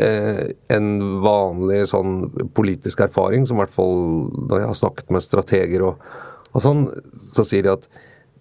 Eh, 0.00 0.56
en 0.72 0.88
vanlig 1.24 1.82
sånn 1.92 2.30
politisk 2.56 3.02
erfaring, 3.04 3.44
som 3.44 3.60
i 3.60 3.64
hvert 3.64 3.76
fall 3.76 4.00
når 4.48 4.62
jeg 4.62 4.70
har 4.70 4.80
snakket 4.80 5.12
med 5.12 5.24
strateger 5.24 5.84
og, 5.90 6.08
og 6.54 6.64
sånn, 6.64 6.86
så 7.36 7.44
sier 7.44 7.66
de 7.66 7.74
at 7.74 7.84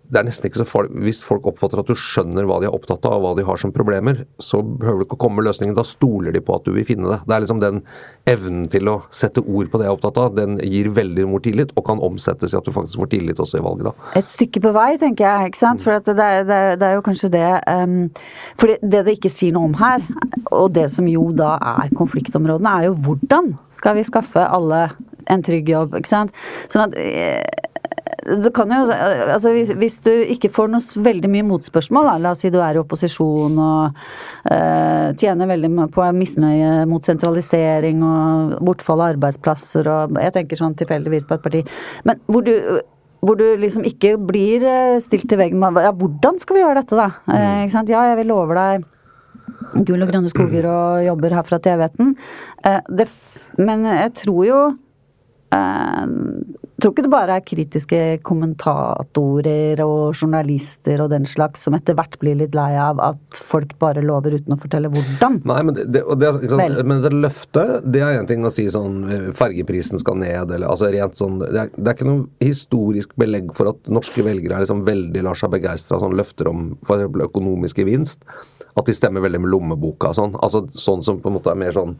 det 0.09 0.19
er 0.19 0.27
nesten 0.27 0.49
ikke 0.49 0.61
så 0.61 0.67
farlig. 0.67 0.93
Hvis 1.05 1.21
folk 1.25 1.47
oppfatter 1.49 1.81
at 1.81 1.89
du 1.89 1.97
skjønner 1.97 2.45
hva 2.47 2.59
de 2.61 2.69
er 2.69 2.75
opptatt 2.75 3.05
av, 3.09 3.17
og 3.17 3.23
hva 3.23 3.33
de 3.39 3.45
har 3.47 3.59
som 3.61 3.73
problemer, 3.75 4.23
så 4.41 4.61
behøver 4.65 5.01
du 5.01 5.05
ikke 5.07 5.17
å 5.17 5.21
komme 5.25 5.39
med 5.39 5.47
løsningen. 5.49 5.75
Da 5.77 5.85
stoler 5.87 6.35
de 6.35 6.41
på 6.45 6.55
at 6.57 6.67
du 6.67 6.73
vil 6.75 6.87
finne 6.87 7.09
det. 7.11 7.19
Det 7.25 7.35
er 7.35 7.43
liksom 7.45 7.61
den 7.63 7.81
evnen 8.29 8.67
til 8.73 8.91
å 8.91 8.97
sette 9.13 9.43
ord 9.43 9.71
på 9.71 9.81
det 9.81 9.87
jeg 9.87 9.93
er 9.93 9.97
opptatt 9.97 10.19
av, 10.21 10.35
den 10.37 10.59
gir 10.65 10.91
veldig 10.95 11.27
mor 11.29 11.43
tillit, 11.45 11.73
og 11.77 11.85
kan 11.87 12.01
omsettes 12.05 12.53
i 12.53 12.59
at 12.59 12.67
du 12.67 12.73
faktisk 12.75 13.01
får 13.01 13.11
tillit 13.15 13.41
også 13.41 13.59
i 13.59 13.65
valget 13.65 13.89
da. 13.89 13.95
Et 14.21 14.31
stykke 14.35 14.63
på 14.65 14.73
vei, 14.75 14.89
tenker 15.01 15.27
jeg. 15.27 15.51
ikke 15.51 15.63
sant? 15.63 15.83
For 15.85 15.97
det 15.97 16.13
er, 16.13 16.45
det, 16.45 16.59
er, 16.59 16.79
det, 16.81 16.89
er, 16.89 16.99
jo 16.99 17.05
kanskje 17.05 17.31
det 17.33 17.47
um, 17.69 17.97
For 18.59 18.71
det, 18.71 18.79
det 18.83 19.03
det 19.07 19.17
ikke 19.17 19.33
sier 19.33 19.55
noe 19.55 19.69
om 19.69 19.77
her, 19.79 20.05
og 20.55 20.71
det 20.75 20.87
som 20.93 21.07
jo 21.09 21.29
da 21.35 21.55
er 21.59 21.93
konfliktområdene, 21.97 22.71
er 22.71 22.89
jo 22.89 22.97
hvordan 23.07 23.53
skal 23.75 23.97
vi 23.97 24.05
skaffe 24.07 24.45
alle 24.45 24.87
en 25.31 25.45
trygg 25.45 25.69
jobb, 25.69 25.95
ikke 25.97 26.11
sant. 26.11 26.35
Sånn 26.71 26.87
at 26.87 26.97
eh, 27.01 27.41
det 28.25 28.51
kan 28.53 28.69
jo, 28.69 28.85
altså 28.89 29.51
hvis, 29.53 29.71
hvis, 29.77 29.97
du 30.05 30.11
ikke 30.33 30.49
får 30.53 30.69
noe 30.73 31.03
veldig 31.05 31.29
mye 31.31 31.45
motspørsmål, 31.45 32.09
da, 32.09 32.15
la 32.21 32.33
oss 32.35 32.43
si 32.43 32.51
du 32.53 32.59
er 32.61 32.77
i 32.77 32.81
opposisjon 32.81 33.57
og 33.61 33.97
uh, 34.49 35.13
tjener 35.17 35.49
veldig 35.49 35.71
på 35.93 36.07
misnøye 36.17 36.85
mot 36.89 37.05
sentralisering 37.05 38.03
og 38.05 38.57
bortfall 38.65 39.01
av 39.01 39.15
arbeidsplasser 39.15 39.89
og 39.89 40.19
Jeg 40.21 40.35
tenker 40.37 40.59
sånn 40.59 40.77
tilfeldigvis 40.77 41.25
på 41.29 41.37
et 41.37 41.45
parti. 41.45 41.63
Men 42.05 42.21
hvor 42.29 42.45
du, 42.45 42.53
hvor 43.25 43.39
du 43.39 43.45
liksom 43.61 43.85
ikke 43.89 44.15
blir 44.21 44.65
eh, 44.69 44.97
stilt 45.03 45.27
til 45.29 45.41
veggen 45.41 45.61
med 45.61 45.81
Ja, 45.81 45.93
hvordan 45.93 46.37
skal 46.41 46.57
vi 46.57 46.65
gjøre 46.65 46.81
dette, 46.81 46.97
da? 46.97 47.09
Eh, 47.29 47.63
ikke 47.65 47.77
sant? 47.77 47.93
Ja, 47.93 48.05
jeg 48.11 48.19
vil 48.21 48.29
love 48.33 48.57
deg 48.57 48.85
gull 49.85 50.05
og 50.05 50.11
grønne 50.11 50.31
skoger 50.31 50.65
og 50.71 51.01
jobber 51.03 51.35
herfra 51.35 51.59
til 51.61 51.75
evigheten. 51.75 52.13
Eh, 52.65 53.09
men 53.61 53.89
jeg 53.89 54.13
tror 54.21 54.45
jo 54.45 54.61
jeg 55.55 56.64
tror 56.81 56.93
ikke 56.93 57.05
det 57.05 57.11
bare 57.13 57.35
er 57.37 57.43
kritiske 57.45 57.99
kommentatorer 58.27 59.79
og 59.85 60.15
journalister 60.17 61.03
og 61.03 61.11
den 61.13 61.27
slags 61.29 61.63
som 61.65 61.75
etter 61.77 61.95
hvert 61.97 62.17
blir 62.21 62.37
litt 62.39 62.55
lei 62.57 62.71
av 62.79 62.99
at 63.03 63.39
folk 63.39 63.75
bare 63.81 64.03
lover 64.03 64.35
uten 64.35 64.55
å 64.55 64.59
fortelle 64.59 64.91
hvordan. 64.91 65.39
Nei, 65.47 65.61
men 65.67 65.77
det, 65.77 66.03
det, 66.03 66.31
sant, 66.51 66.81
men 66.83 67.03
det 67.05 67.13
løftet, 67.15 67.87
det 67.87 68.03
er 68.03 68.19
én 68.19 68.29
ting 68.29 68.43
å 68.45 68.51
si 68.53 68.67
sånn 68.71 69.03
fergeprisen 69.37 70.01
skal 70.01 70.19
ned, 70.19 70.51
eller 70.51 70.67
altså 70.71 70.91
rent 70.93 71.15
sånn 71.19 71.39
det 71.45 71.53
er, 71.53 71.71
det 71.75 71.87
er, 71.87 71.95
ikke 71.95 72.09
noe 72.09 72.27
historisk 72.43 73.15
belegg 73.19 73.55
for 73.55 73.71
at 73.71 73.91
norske 73.91 74.25
velgere 74.25 74.59
er 74.59 74.65
liksom 74.65 74.85
veldig 74.87 75.25
lar 75.25 75.39
seg 75.39 75.53
begeistre 75.55 75.97
av 75.97 76.05
sånn 76.05 76.19
løfter 76.19 76.51
om 76.51 76.67
f.eks. 76.83 77.07
økonomisk 77.29 77.81
gevinst. 77.83 78.23
At 78.75 78.87
de 78.89 78.95
stemmer 78.95 79.23
veldig 79.23 79.39
med 79.45 79.53
lommeboka 79.53 80.11
og 80.11 80.17
sånn. 80.17 80.33
Altså 80.43 80.65
sånn 80.75 81.03
som 81.05 81.21
på 81.23 81.31
en 81.31 81.37
måte 81.37 81.53
er 81.53 81.59
mer 81.59 81.75
sånn 81.75 81.95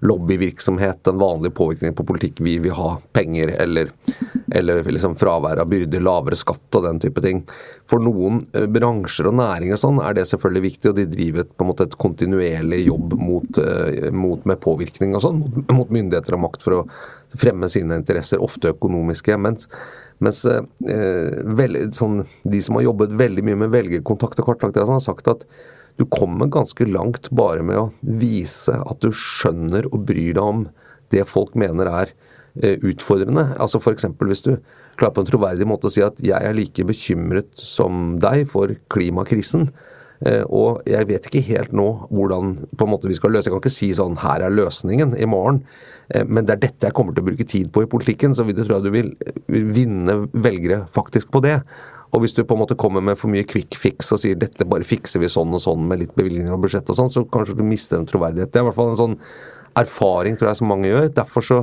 lobbyvirksomhet, 0.00 1.04
den 1.04 1.18
vanlige 1.18 1.54
påvirkningen 1.58 1.94
på 1.94 2.04
politikk. 2.06 2.40
Vi 2.40 2.58
vil 2.58 2.74
ha 2.78 2.98
penger 3.12 3.48
eller, 3.48 3.90
eller 4.54 4.82
liksom 4.84 5.16
fravær 5.18 5.58
av 5.58 5.70
byrder, 5.70 6.02
lavere 6.04 6.38
skatt 6.38 6.78
og 6.78 6.84
den 6.86 7.00
type 7.02 7.22
ting. 7.24 7.42
For 7.90 8.02
noen 8.02 8.44
eh, 8.52 8.68
bransjer 8.70 9.30
og 9.30 9.38
næringer 9.40 9.80
sånn 9.80 9.98
er 10.04 10.14
det 10.18 10.28
selvfølgelig 10.30 10.64
viktig, 10.68 10.90
og 10.90 10.98
de 11.00 11.06
driver 11.10 11.44
et, 11.44 11.54
på 11.54 11.66
en 11.66 11.72
måte 11.72 11.88
et 11.88 11.96
kontinuerlig 11.98 12.82
jobb 12.86 13.16
mot, 13.18 13.62
eh, 13.62 14.10
mot 14.14 14.44
med 14.46 14.60
påvirkning 14.62 15.16
og 15.18 15.24
sånn, 15.24 15.40
mot, 15.72 15.88
myndigheter 15.90 16.36
og 16.38 16.44
makt 16.46 16.66
for 16.66 16.80
å 16.80 16.84
fremme 17.38 17.68
sine 17.72 17.98
interesser, 17.98 18.42
ofte 18.44 18.74
økonomiske. 18.76 19.36
mens 19.38 19.66
mens 20.18 20.42
eh, 20.44 21.34
vel, 21.58 21.78
sånn, 21.94 22.24
de 22.42 22.60
som 22.62 22.78
har 22.78 22.88
jobbet 22.88 23.12
veldig 23.18 23.44
mye 23.46 23.58
med 23.60 23.74
velgerkontakt 23.74 24.40
og 24.42 24.48
kartlagt 24.50 24.74
det, 24.74 24.86
har 24.88 25.02
sagt 25.04 25.30
at 25.30 25.44
du 25.98 26.06
kommer 26.06 26.46
ganske 26.46 26.86
langt 26.86 27.30
bare 27.34 27.64
med 27.66 27.80
å 27.80 27.88
vise 28.00 28.76
at 28.78 29.02
du 29.02 29.10
skjønner 29.10 29.88
og 29.90 30.04
bryr 30.06 30.36
deg 30.38 30.44
om 30.44 30.66
det 31.12 31.24
folk 31.26 31.56
mener 31.58 31.90
er 31.90 32.12
eh, 32.62 32.78
utfordrende. 32.78 33.48
Altså 33.58 33.80
F.eks. 33.82 34.06
hvis 34.20 34.44
du 34.46 34.52
klarer 34.98 35.16
på 35.16 35.24
en 35.24 35.30
troverdig 35.30 35.66
måte 35.68 35.88
å 35.88 35.92
si 35.92 36.04
at 36.04 36.18
jeg 36.22 36.38
er 36.38 36.56
like 36.56 36.86
bekymret 36.86 37.50
som 37.58 38.18
deg 38.22 38.46
for 38.52 38.76
klimakrisen. 38.94 39.68
Eh, 40.26 40.42
og 40.46 40.86
jeg 40.88 41.06
vet 41.10 41.28
ikke 41.28 41.44
helt 41.46 41.74
nå 41.76 41.86
hvordan 42.10 42.56
måte 42.90 43.06
vi 43.06 43.14
skal 43.14 43.30
løse 43.30 43.46
Jeg 43.46 43.54
kan 43.54 43.62
ikke 43.62 43.70
si 43.70 43.92
sånn 43.94 44.16
her 44.18 44.42
er 44.42 44.54
løsningen 44.54 45.14
i 45.18 45.28
morgen. 45.30 45.62
Eh, 46.14 46.26
men 46.26 46.46
det 46.46 46.56
er 46.56 46.64
dette 46.68 46.90
jeg 46.90 46.96
kommer 46.96 47.14
til 47.14 47.26
å 47.26 47.30
bruke 47.30 47.46
tid 47.46 47.70
på 47.74 47.84
i 47.84 47.90
politikken. 47.90 48.34
Så 48.38 48.46
vil 48.46 48.58
du 48.58 48.64
tro 48.64 48.78
at 48.78 48.86
du 48.86 48.92
vil 48.94 49.14
vinne 49.48 50.20
velgere 50.30 50.84
faktisk 50.94 51.30
på 51.34 51.42
det. 51.46 51.58
Og 52.14 52.22
hvis 52.22 52.34
du 52.36 52.40
på 52.46 52.56
en 52.56 52.62
måte 52.62 52.76
kommer 52.78 53.04
med 53.04 53.18
for 53.20 53.30
mye 53.32 53.46
quick 53.48 53.76
fix 53.76 54.12
og 54.14 54.22
sier 54.22 54.38
dette 54.40 54.66
bare 54.68 54.86
fikser 54.86 55.20
vi 55.20 55.28
sånn 55.32 55.52
og 55.52 55.60
sånn 55.60 55.84
med 55.90 56.00
litt 56.02 56.14
bevilgninger 56.16 56.54
og 56.54 56.62
budsjett 56.64 56.88
og 56.88 56.96
sånn, 56.96 57.12
så 57.12 57.24
kanskje 57.28 57.58
du 57.58 57.64
mister 57.66 57.98
en 57.98 58.08
troverdighet. 58.08 58.52
Det 58.52 58.60
er 58.60 58.64
i 58.64 58.68
hvert 58.70 58.78
fall 58.78 58.94
en 58.94 59.02
sånn 59.02 59.18
erfaring 59.78 60.38
tror 60.38 60.50
jeg 60.50 60.60
som 60.60 60.72
mange 60.72 60.88
gjør. 60.88 61.10
Derfor 61.18 61.44
så, 61.44 61.58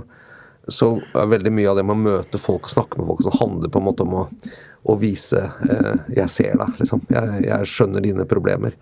så 0.70 0.92
er 1.18 1.32
veldig 1.34 1.54
mye 1.56 1.72
av 1.72 1.80
det 1.80 1.88
med 1.88 1.98
å 1.98 2.06
møte 2.06 2.42
folk 2.42 2.70
og 2.70 2.76
snakke 2.76 3.02
med 3.02 3.10
folk 3.10 3.26
som 3.26 3.40
handler 3.40 3.74
på 3.74 3.82
en 3.82 3.88
måte 3.88 4.06
om 4.06 4.20
å, 4.22 4.28
å 4.86 4.98
vise 5.02 5.42
eh, 5.42 5.96
'jeg 6.14 6.30
ser 6.30 6.62
deg', 6.62 6.78
liksom. 6.82 7.02
Jeg, 7.10 7.42
jeg 7.48 7.72
skjønner 7.72 8.06
dine 8.06 8.28
problemer. 8.30 8.78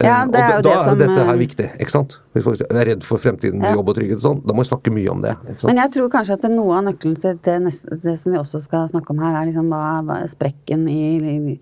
Ja, 0.00 0.22
det 0.24 0.40
er 0.40 0.54
jo 0.54 0.60
og 0.60 0.64
da, 0.64 0.72
det 0.72 0.92
er 0.92 1.00
dette 1.02 1.24
her 1.28 1.36
viktig. 1.36 1.66
ikke 1.84 1.92
sant? 1.92 2.14
Hvis 2.32 2.46
folk 2.46 2.62
er 2.64 2.86
redd 2.88 3.02
for 3.04 3.20
fremtiden 3.20 3.60
med 3.60 3.68
ja. 3.68 3.76
jobb 3.76 3.90
og 3.92 3.96
trygghet, 3.98 4.22
sånn, 4.24 4.38
da 4.46 4.54
må 4.56 4.64
vi 4.64 4.70
snakke 4.70 4.92
mye 4.94 5.10
om 5.12 5.20
det. 5.20 5.34
Men 5.68 5.80
jeg 5.82 5.92
tror 5.96 6.12
kanskje 6.14 6.36
at 6.38 6.46
noe 6.48 6.78
av 6.78 6.86
nøkkelen 6.86 7.18
til 7.20 7.40
det, 7.44 7.56
neste, 7.66 7.98
det, 8.00 8.14
som 8.22 8.32
vi 8.32 8.38
også 8.40 8.62
skal 8.64 8.86
snakke 8.88 9.12
om 9.12 9.20
her, 9.20 9.36
er 9.36 9.50
liksom 9.50 9.68
hva, 9.68 9.82
hva 10.08 10.16
sprekken 10.30 10.86
i, 10.88 11.02
i, 11.34 11.56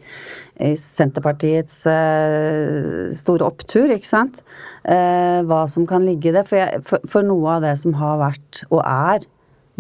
i 0.63 0.71
Senterpartiets 0.79 1.81
uh, 1.91 3.11
store 3.19 3.49
opptur, 3.49 3.91
ikke 3.97 4.11
sant. 4.13 4.45
Uh, 4.87 5.43
hva 5.51 5.65
som 5.73 5.89
kan 5.91 6.07
ligge 6.07 6.31
i 6.31 6.37
det. 6.37 6.45
For, 6.47 6.61
jeg, 6.61 6.85
for, 6.87 7.03
for 7.11 7.27
noe 7.27 7.57
av 7.57 7.67
det 7.67 7.75
som 7.83 7.97
har 7.99 8.21
vært, 8.23 8.63
og 8.71 8.85
er, 8.85 9.27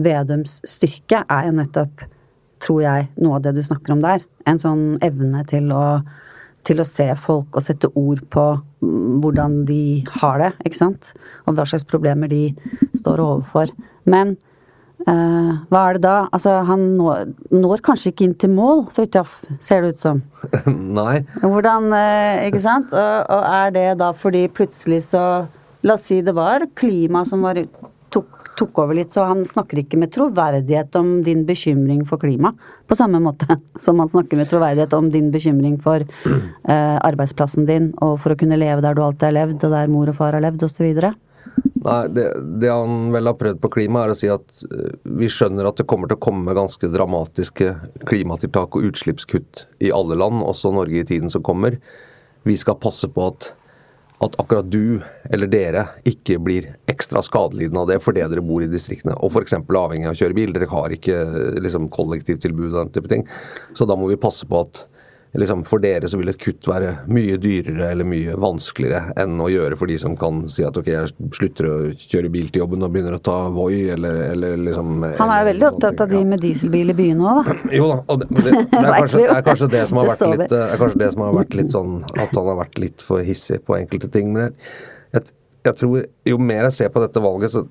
Vedums 0.01 0.59
styrke, 0.67 1.23
er 1.29 1.51
jo 1.51 1.55
nettopp, 1.61 2.03
tror 2.65 2.83
jeg, 2.83 3.07
noe 3.21 3.39
av 3.39 3.47
det 3.47 3.55
du 3.59 3.63
snakker 3.63 3.95
om 3.95 4.03
der. 4.03 4.27
En 4.49 4.59
sånn 4.59 4.97
evne 5.05 5.45
til 5.47 5.71
å 5.77 5.85
til 6.69 6.83
å 6.83 6.87
se 6.87 7.07
folk 7.21 7.57
og 7.57 7.65
sette 7.65 7.91
ord 7.99 8.21
på 8.33 8.45
mm, 8.83 9.21
hvordan 9.23 9.61
de 9.69 10.05
har 10.21 10.41
det, 10.43 10.53
ikke 10.67 10.81
sant. 10.81 11.13
Og 11.47 11.57
hva 11.57 11.67
slags 11.69 11.87
problemer 11.89 12.31
de 12.31 12.51
står 12.99 13.23
overfor. 13.25 13.73
Men 14.11 14.35
eh, 15.07 15.53
hva 15.73 15.85
er 15.85 15.99
det 15.99 16.05
da? 16.05 16.17
Altså, 16.31 16.59
han 16.69 16.85
når, 16.99 17.33
når 17.55 17.85
kanskje 17.87 18.13
ikke 18.13 18.29
inn 18.29 18.37
til 18.41 18.53
mål, 18.57 18.85
Fridtjof, 18.97 19.39
ser 19.65 19.85
det 19.85 19.95
ut 19.95 20.03
som. 20.03 20.25
Nei. 21.01 21.23
Hvordan 21.41 21.91
eh, 21.97 22.49
Ikke 22.51 22.65
sant? 22.65 22.93
Og, 22.93 23.17
og, 23.31 23.47
er 23.47 23.75
det 23.77 23.89
da 24.03 24.13
fordi 24.17 24.47
plutselig 24.53 25.05
så 25.13 25.25
La 25.81 25.95
oss 25.97 26.03
si 26.11 26.19
det 26.21 26.35
var 26.37 26.67
klima 26.77 27.23
som 27.25 27.41
var 27.41 27.57
tok, 28.13 28.51
tok, 28.59 28.83
over 28.83 28.97
litt, 28.99 29.13
så 29.15 29.25
han 29.29 29.45
snakker 29.49 29.83
ikke 29.83 29.99
med 30.01 30.13
troverdighet 30.15 30.97
om 31.01 31.21
din 31.27 31.47
bekymring 31.49 32.05
for 32.09 32.21
klima. 32.23 32.53
På 32.87 32.99
samme 32.99 33.23
måte 33.23 33.59
som 33.85 34.01
han 34.03 34.11
snakker 34.13 34.41
med 34.41 34.51
troverdighet 34.51 34.95
om 34.99 35.11
din 35.13 35.33
bekymring 35.35 35.79
for 35.83 36.05
eh, 36.05 36.99
arbeidsplassen 36.99 37.67
din, 37.71 37.91
og 38.05 38.19
for 38.23 38.35
å 38.35 38.39
kunne 38.41 38.61
leve 38.61 38.85
der 38.85 38.97
du 38.97 39.03
alltid 39.05 39.31
har 39.31 39.39
levd, 39.41 39.65
og 39.65 39.77
der 39.77 39.93
mor 39.93 40.13
og 40.13 40.19
far 40.21 40.37
har 40.37 40.45
levd, 40.45 40.67
osv. 40.69 41.11
Nei, 41.81 42.09
det, 42.13 42.27
det, 42.61 42.69
han 42.69 43.09
vel 43.15 43.31
har 43.31 43.39
prøvd 43.41 43.61
på 43.63 43.71
klima, 43.73 44.05
er 44.05 44.13
å 44.13 44.19
si 44.19 44.29
at 44.31 44.65
eh, 44.69 44.93
vi 45.21 45.31
skjønner 45.33 45.69
at 45.71 45.81
det 45.81 45.89
kommer 45.91 46.11
til 46.11 46.19
å 46.19 46.25
komme 46.29 46.57
ganske 46.57 46.91
dramatiske 46.93 47.73
klimatiltak 48.09 48.77
og 48.77 48.91
utslippskutt 48.91 49.67
i 49.85 49.93
alle 49.95 50.19
land, 50.21 50.45
også 50.45 50.75
Norge 50.77 51.01
i 51.01 51.09
tiden 51.09 51.33
som 51.33 51.45
kommer. 51.47 51.79
Vi 52.49 52.57
skal 52.61 52.79
passe 52.81 53.09
på 53.13 53.31
at 53.33 53.53
at 54.21 54.37
akkurat 54.41 54.69
du 54.69 55.01
eller 55.33 55.49
dere 55.49 55.87
ikke 56.09 56.37
blir 56.45 56.67
ekstra 56.91 57.23
skadelidende 57.25 57.81
av 57.81 57.89
det 57.89 58.01
fordi 58.05 58.21
dere 58.29 58.45
bor 58.45 58.61
i 58.65 58.69
distriktene 58.69 59.17
og 59.17 59.33
f.eks. 59.33 59.57
avhengig 59.57 60.11
av 60.11 60.13
å 60.13 60.21
kjøre 60.21 60.37
bil. 60.37 60.53
Dere 60.53 60.69
har 60.69 60.93
ikke 60.93 61.17
liksom, 61.65 61.89
kollektivtilbud 61.95 62.69
og 62.69 62.79
den 62.83 62.93
type 62.97 63.13
ting. 63.13 63.25
Så 63.77 63.89
da 63.89 63.97
må 63.97 64.11
vi 64.11 64.21
passe 64.21 64.49
på 64.49 64.61
at 64.61 64.85
liksom, 65.39 65.65
For 65.69 65.83
dere 65.83 66.09
så 66.11 66.19
vil 66.19 66.33
et 66.33 66.41
kutt 66.41 66.67
være 66.69 66.93
mye 67.13 67.37
dyrere 67.41 67.91
eller 67.93 68.09
mye 68.09 68.35
vanskeligere 68.41 69.15
enn 69.21 69.39
å 69.43 69.49
gjøre 69.53 69.79
for 69.79 69.91
de 69.91 69.99
som 70.03 70.17
kan 70.19 70.43
si 70.51 70.65
at 70.67 70.77
ok, 70.77 70.91
jeg 70.91 71.31
slutter 71.37 71.69
å 71.69 71.75
kjøre 71.95 72.33
bil 72.33 72.51
til 72.51 72.65
jobben 72.65 72.87
og 72.87 72.93
begynner 72.95 73.19
å 73.19 73.23
ta 73.23 73.39
Voi, 73.55 73.89
eller, 73.95 74.21
eller 74.33 74.57
liksom 74.61 75.05
Han 75.05 75.35
er 75.35 75.43
jo 75.43 75.49
veldig 75.51 75.69
opptatt 75.71 76.05
av 76.05 76.15
de 76.15 76.23
med 76.33 76.43
dieselbil 76.45 76.95
i 76.95 76.97
byene 76.99 77.35
òg, 77.35 77.51
da. 77.51 77.59
Jo 77.81 77.91
da, 77.91 77.99
og 78.07 78.23
det, 78.23 78.31
det, 78.37 78.47
det, 78.47 78.81
er 78.81 78.95
kanskje, 79.01 79.21
det, 79.23 79.35
er 79.35 79.45
kanskje, 79.47 79.73
det 79.75 79.85
som 79.91 80.01
har 80.01 80.13
vært 80.13 80.25
litt, 80.35 80.57
er 80.61 80.81
kanskje 80.85 81.03
det 81.05 81.11
som 81.15 81.27
har 81.27 81.37
vært 81.41 81.59
litt 81.61 81.75
sånn 81.75 81.99
at 82.15 82.39
han 82.39 82.51
har 82.53 82.63
vært 82.65 82.81
litt 82.83 83.05
for 83.05 83.27
hissig 83.27 83.61
på 83.67 83.77
enkelte 83.79 84.11
ting. 84.13 84.33
Men 84.35 84.49
jeg, 84.49 84.57
jeg, 85.15 85.37
jeg 85.71 85.79
tror 85.83 86.03
jo 86.33 86.41
mer 86.43 86.67
jeg 86.69 86.79
ser 86.79 86.95
på 86.95 87.03
dette 87.05 87.23
valget, 87.23 87.55
så 87.55 87.67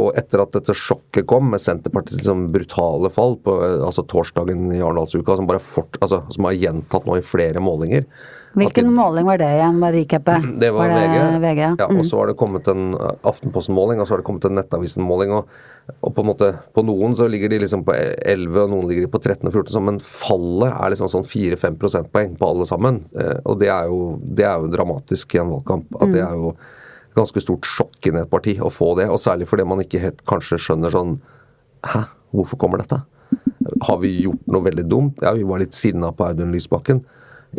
og 0.00 0.12
etter 0.16 0.40
at 0.40 0.54
dette 0.56 0.76
sjokket 0.76 1.26
kom, 1.28 1.50
med 1.52 1.60
Senterpartiets 1.60 2.22
liksom 2.22 2.46
brutale 2.54 3.10
fall 3.12 3.36
på 3.44 3.58
altså 3.88 4.06
torsdagen 4.08 4.70
i 4.72 4.80
Arendalsuka, 4.80 5.36
som, 5.36 5.50
fort, 5.60 5.98
altså, 6.00 6.22
som 6.32 6.48
har 6.48 6.56
gjentatt 6.56 7.08
nå 7.08 7.18
i 7.18 7.26
flere 7.26 7.60
målinger 7.60 8.06
Hvilken 8.52 8.84
de, 8.84 8.92
måling 8.92 9.26
var 9.26 9.38
det 9.40 9.48
igjen? 9.48 9.78
Var 9.80 9.94
recape? 9.96 10.34
Det 10.60 10.70
var, 10.70 10.88
var 10.88 11.00
det 11.00 11.04
VG. 11.08 11.38
VG 11.40 11.60
ja. 11.62 11.86
mm. 11.88 12.00
Og 12.00 12.06
så 12.06 12.18
har 12.20 12.28
det 12.28 12.38
kommet 12.40 12.68
en 12.68 12.82
eh, 12.98 13.14
Aftenposten-måling, 13.30 14.00
og 14.00 14.08
så 14.08 14.14
har 14.14 14.20
det 14.20 14.26
kommet 14.28 14.44
en 14.48 14.58
Nettavisen-måling. 14.58 15.32
Og, 15.38 15.54
og, 15.94 16.10
på 16.12 16.24
en 16.24 16.28
måte, 16.28 16.50
på 16.76 16.84
noen 16.84 17.16
så 17.16 17.28
ligger 17.32 17.52
de 17.52 17.62
liksom 17.64 17.86
på 17.86 17.96
11, 17.96 18.58
og 18.66 18.74
noen 18.74 18.90
ligger 18.90 19.06
de 19.06 19.12
på 19.14 19.22
13 19.22 19.48
og 19.48 19.56
14, 19.56 19.80
men 19.88 20.02
fallet 20.04 20.76
er 20.76 20.92
liksom 20.92 21.10
sånn 21.14 21.26
4-5 21.28 21.80
prosentpoeng 21.80 22.36
på 22.40 22.52
alle 22.52 22.68
sammen. 22.68 23.02
Eh, 23.16 23.38
og 23.48 23.58
det 23.62 23.72
er, 23.72 23.88
jo, 23.88 24.14
det 24.20 24.46
er 24.48 24.60
jo 24.60 24.72
dramatisk 24.74 25.36
i 25.36 25.42
en 25.42 25.56
valgkamp. 25.56 25.88
at 25.96 26.08
mm. 26.10 26.16
det 26.16 26.24
er 26.26 26.44
jo 26.44 26.54
ganske 27.16 27.42
stort 27.44 27.68
sjokk 27.68 28.08
inn 28.08 28.18
i 28.18 28.22
et 28.24 28.30
parti 28.32 28.56
å 28.62 28.70
få 28.72 28.92
det. 28.98 29.08
Og 29.12 29.20
særlig 29.20 29.48
fordi 29.50 29.66
man 29.68 29.82
ikke 29.84 30.02
helt 30.02 30.22
kanskje 30.28 30.60
skjønner 30.60 30.94
sånn 30.94 31.16
Hæ, 31.82 32.04
hvorfor 32.30 32.60
kommer 32.62 32.78
dette? 32.78 33.00
Har 33.88 33.96
vi 33.98 34.12
gjort 34.22 34.44
noe 34.54 34.62
veldig 34.62 34.84
dumt? 34.86 35.22
Ja, 35.24 35.32
vi 35.34 35.42
var 35.42 35.58
litt 35.58 35.74
sinna 35.74 36.12
på 36.14 36.28
Audun 36.28 36.52
Lysbakken 36.54 37.00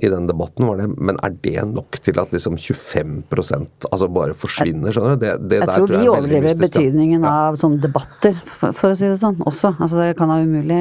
i 0.02 0.10
den 0.10 0.28
debatten, 0.28 0.66
var 0.66 0.80
det, 0.82 0.88
men 0.98 1.18
er 1.22 1.36
det 1.46 1.64
nok 1.70 2.00
til 2.02 2.18
at 2.18 2.32
liksom 2.34 2.56
25 2.58 3.20
altså 3.30 4.08
bare 4.10 4.34
forsvinner? 4.34 4.90
skjønner 4.90 5.14
du? 5.14 5.22
Det, 5.22 5.34
det 5.52 5.60
jeg 5.62 5.68
tror 5.70 5.92
vi 5.92 6.08
overdriver 6.10 6.56
betydningen 6.64 7.28
ja. 7.28 7.34
av 7.50 7.58
sånne 7.62 7.78
debatter, 7.84 8.40
for, 8.58 8.74
for, 8.74 8.94
å 8.94 8.98
si 8.98 9.06
det 9.06 9.20
sånn, 9.22 9.38
også. 9.46 9.76
Altså 9.78 10.00
Det 10.02 10.16
kan 10.18 10.34
da 10.34 10.40
umulig 10.42 10.80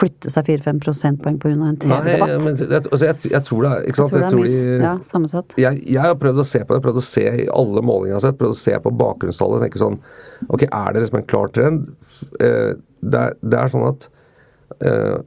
flytte 0.00 0.32
seg 0.32 0.48
4-5 0.48 0.80
prosentpoeng 0.86 1.36
av 1.58 1.66
en 1.66 1.76
TV-debatt. 1.82 2.32
Nei, 2.32 2.38
Men 2.46 2.56
jeg, 2.62 2.80
altså, 2.80 3.02
jeg, 3.10 3.18
jeg, 3.34 3.42
tror 3.50 3.68
det 3.68 3.74
ikke 3.90 4.00
sant? 4.00 4.16
Jeg 4.16 4.32
tror 4.32 4.46
det 4.46 4.54
er 4.54 4.54
mis, 4.54 4.86
ja, 4.86 4.94
sammensatt. 5.10 5.58
Jeg, 5.60 5.82
jeg, 5.84 6.00
har 6.06 6.16
prøvd 6.22 6.40
å 6.40 6.46
se 6.54 6.62
på 6.64 6.78
det, 6.78 6.84
prøvd 6.86 7.02
å 7.02 7.04
se 7.10 7.26
i 7.44 7.50
alle 7.52 7.84
målinger 7.84 8.14
jeg 8.14 8.18
har 8.18 8.24
sett, 8.30 8.38
prøvd 8.40 8.56
å 8.56 8.62
se 8.62 8.78
på 8.86 8.94
bakgrunnstallet 9.02 9.60
og 9.60 9.66
tenke 9.66 9.82
sånn 9.82 10.00
Ok, 10.48 10.64
er 10.64 10.94
det 10.94 11.04
liksom 11.04 11.20
en 11.20 11.28
klar 11.28 11.52
trend? 11.52 11.84
Eh, 12.40 12.72
det, 13.02 13.20
er, 13.20 13.36
det 13.44 13.60
er 13.60 13.70
sånn 13.72 13.84
at 13.90 14.08
eh, 14.88 15.20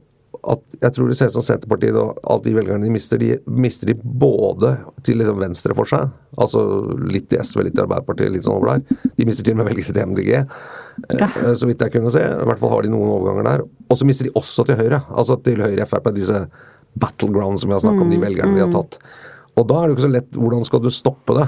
at 0.46 0.62
jeg 0.78 0.94
tror 0.94 1.10
det 1.10 1.16
ser 1.18 1.30
ut 1.30 1.36
som 1.36 1.44
Senterpartiet 1.44 1.96
og 1.98 2.20
alle 2.22 2.44
de 2.44 2.54
velgerne 2.54 2.86
de 2.86 2.92
mister, 2.94 3.18
de 3.18 3.36
mister 3.50 3.90
de 3.90 3.96
både 3.98 4.76
til 5.06 5.18
liksom 5.20 5.40
venstre 5.42 5.74
for 5.74 5.90
seg, 5.90 6.12
altså 6.38 6.62
litt 7.02 7.34
i 7.34 7.40
SV, 7.42 7.64
litt 7.66 7.78
i 7.78 7.82
Arbeiderpartiet, 7.82 8.30
litt 8.34 8.46
sånn 8.46 8.58
over 8.58 8.76
der. 8.76 9.10
De 9.18 9.26
mister 9.28 9.46
til 9.46 9.56
og 9.56 9.62
med 9.62 9.70
velgere 9.72 9.96
til 9.96 10.12
MDG, 10.12 10.30
ja. 11.12 11.28
Eh, 11.28 11.52
så 11.58 11.68
vidt 11.68 11.82
jeg 11.84 11.92
kunne 11.92 12.12
se. 12.12 12.22
I 12.22 12.46
hvert 12.48 12.60
fall 12.62 12.72
har 12.72 12.86
de 12.86 12.92
noen 12.92 13.10
overganger 13.18 13.48
der. 13.50 13.64
Og 13.90 13.98
så 14.00 14.08
mister 14.08 14.28
de 14.28 14.34
også 14.38 14.64
til 14.68 14.78
Høyre, 14.78 15.02
altså 15.12 15.36
til 15.44 15.60
Høyre 15.60 15.86
Frp, 15.88 16.08
disse 16.16 16.46
battlegrounds 16.96 17.62
som 17.62 17.72
vi 17.72 17.76
har 17.76 17.84
snakket 17.84 18.06
om, 18.06 18.12
de 18.12 18.20
mm, 18.20 18.24
velgerne 18.24 18.56
de 18.56 18.64
har 18.64 18.72
mm. 18.72 18.76
tatt. 18.78 18.98
Og 19.56 19.68
da 19.68 19.80
er 19.80 19.86
det 19.86 19.92
jo 19.92 19.96
ikke 19.98 20.06
så 20.06 20.14
lett 20.14 20.38
hvordan 20.40 20.66
skal 20.68 20.82
du 20.84 20.90
stoppe 20.92 21.36
det? 21.36 21.46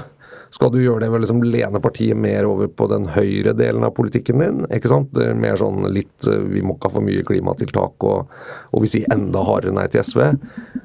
Skal 0.53 0.71
du 0.73 0.79
gjøre 0.81 1.03
det 1.03 1.11
ved 1.13 1.23
liksom 1.23 1.43
lene 1.45 1.81
partiet 1.83 2.17
mer 2.17 2.47
over 2.49 2.69
på 2.73 2.87
den 2.89 3.05
høyre 3.13 3.53
delen 3.57 3.85
av 3.85 3.93
politikken 3.97 4.41
din? 4.41 4.63
ikke 4.73 4.89
sant? 4.91 5.11
Det 5.13 5.27
er 5.29 5.37
mer 5.37 5.59
sånn 5.61 5.85
litt 5.93 6.27
eh, 6.27 6.41
Vi 6.55 6.63
må 6.65 6.75
ikke 6.75 6.89
ha 6.89 6.95
for 6.97 7.05
mye 7.05 7.25
klimatiltak, 7.27 8.07
og, 8.09 8.33
og 8.73 8.85
vi 8.85 8.91
sier 8.95 9.13
enda 9.13 9.43
hardere 9.45 9.75
nei 9.77 9.85
til 9.93 10.01
SV. 10.05 10.25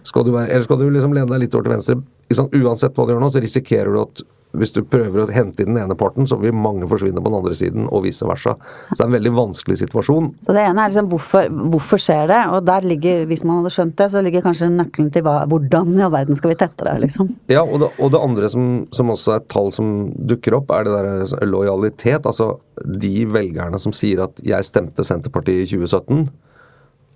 Skal 0.04 0.28
være, 0.28 0.50
eller 0.50 0.68
skal 0.68 0.80
du 0.82 0.88
liksom 0.90 1.16
lene 1.16 1.32
deg 1.32 1.46
litt 1.46 1.56
over 1.56 1.68
til 1.68 1.76
venstre? 1.78 1.98
Uansett 2.34 2.96
hva 2.96 3.06
du 3.06 3.14
gjør 3.14 3.24
nå, 3.24 3.32
så 3.32 3.42
risikerer 3.44 3.92
du 3.94 4.02
at 4.04 4.24
hvis 4.58 4.74
du 4.74 4.80
prøver 4.86 5.24
å 5.24 5.32
hente 5.34 5.64
inn 5.64 5.74
den 5.74 5.82
ene 5.84 5.96
parten, 5.98 6.28
så 6.28 6.38
vil 6.40 6.54
mange 6.56 6.86
forsvinne 6.90 7.22
på 7.22 7.30
den 7.30 7.38
andre 7.40 7.56
siden, 7.58 7.88
og 7.90 8.04
vice 8.06 8.26
versa. 8.28 8.54
Så 8.90 8.96
det 8.96 9.02
er 9.02 9.08
en 9.08 9.16
veldig 9.16 9.32
vanskelig 9.36 9.78
situasjon. 9.82 10.30
Så 10.46 10.56
det 10.56 10.64
ene 10.64 10.84
er 10.84 10.92
liksom 10.92 11.10
hvorfor, 11.12 11.48
hvorfor 11.72 12.02
skjer 12.02 12.28
det? 12.30 12.40
Og 12.54 12.68
der 12.68 12.86
ligger, 12.86 13.24
hvis 13.30 13.44
man 13.46 13.60
hadde 13.60 13.74
skjønt 13.74 13.96
det, 14.00 14.08
så 14.12 14.22
ligger 14.24 14.44
kanskje 14.44 14.70
nøkkelen 14.74 15.10
til 15.14 15.26
hva, 15.26 15.36
hvordan 15.50 15.96
i 15.98 16.04
all 16.06 16.14
verden 16.14 16.38
skal 16.38 16.54
vi 16.54 16.58
tette 16.60 16.86
det, 16.88 16.94
liksom. 17.06 17.32
Ja, 17.52 17.64
og 17.64 17.82
det, 17.82 17.90
og 17.98 18.14
det 18.14 18.22
andre 18.28 18.52
som, 18.52 18.70
som, 18.94 19.12
også 19.14 19.34
er 19.34 19.42
et 19.42 19.50
tall 19.52 19.72
som 19.74 19.90
dukker 20.30 20.58
opp, 20.60 20.72
er 20.74 20.86
det 20.86 20.94
der 20.94 21.44
lojalitet. 21.48 22.24
Altså 22.24 22.54
de 22.84 23.16
velgerne 23.30 23.80
som 23.82 23.94
sier 23.94 24.24
at 24.24 24.40
'jeg 24.42 24.70
stemte 24.70 25.04
Senterpartiet 25.06 25.66
i 25.66 25.76
2017', 25.76 26.26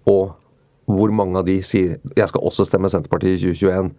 og 0.09 0.37
hvor 0.88 1.12
mange 1.12 1.37
av 1.38 1.44
de 1.44 1.59
sier 1.62 1.98
'jeg 2.16 2.29
skal 2.29 2.40
også 2.40 2.64
stemme 2.64 2.88
Senterpartiet 2.88 3.37
i 3.37 3.53
2021'. 3.53 3.90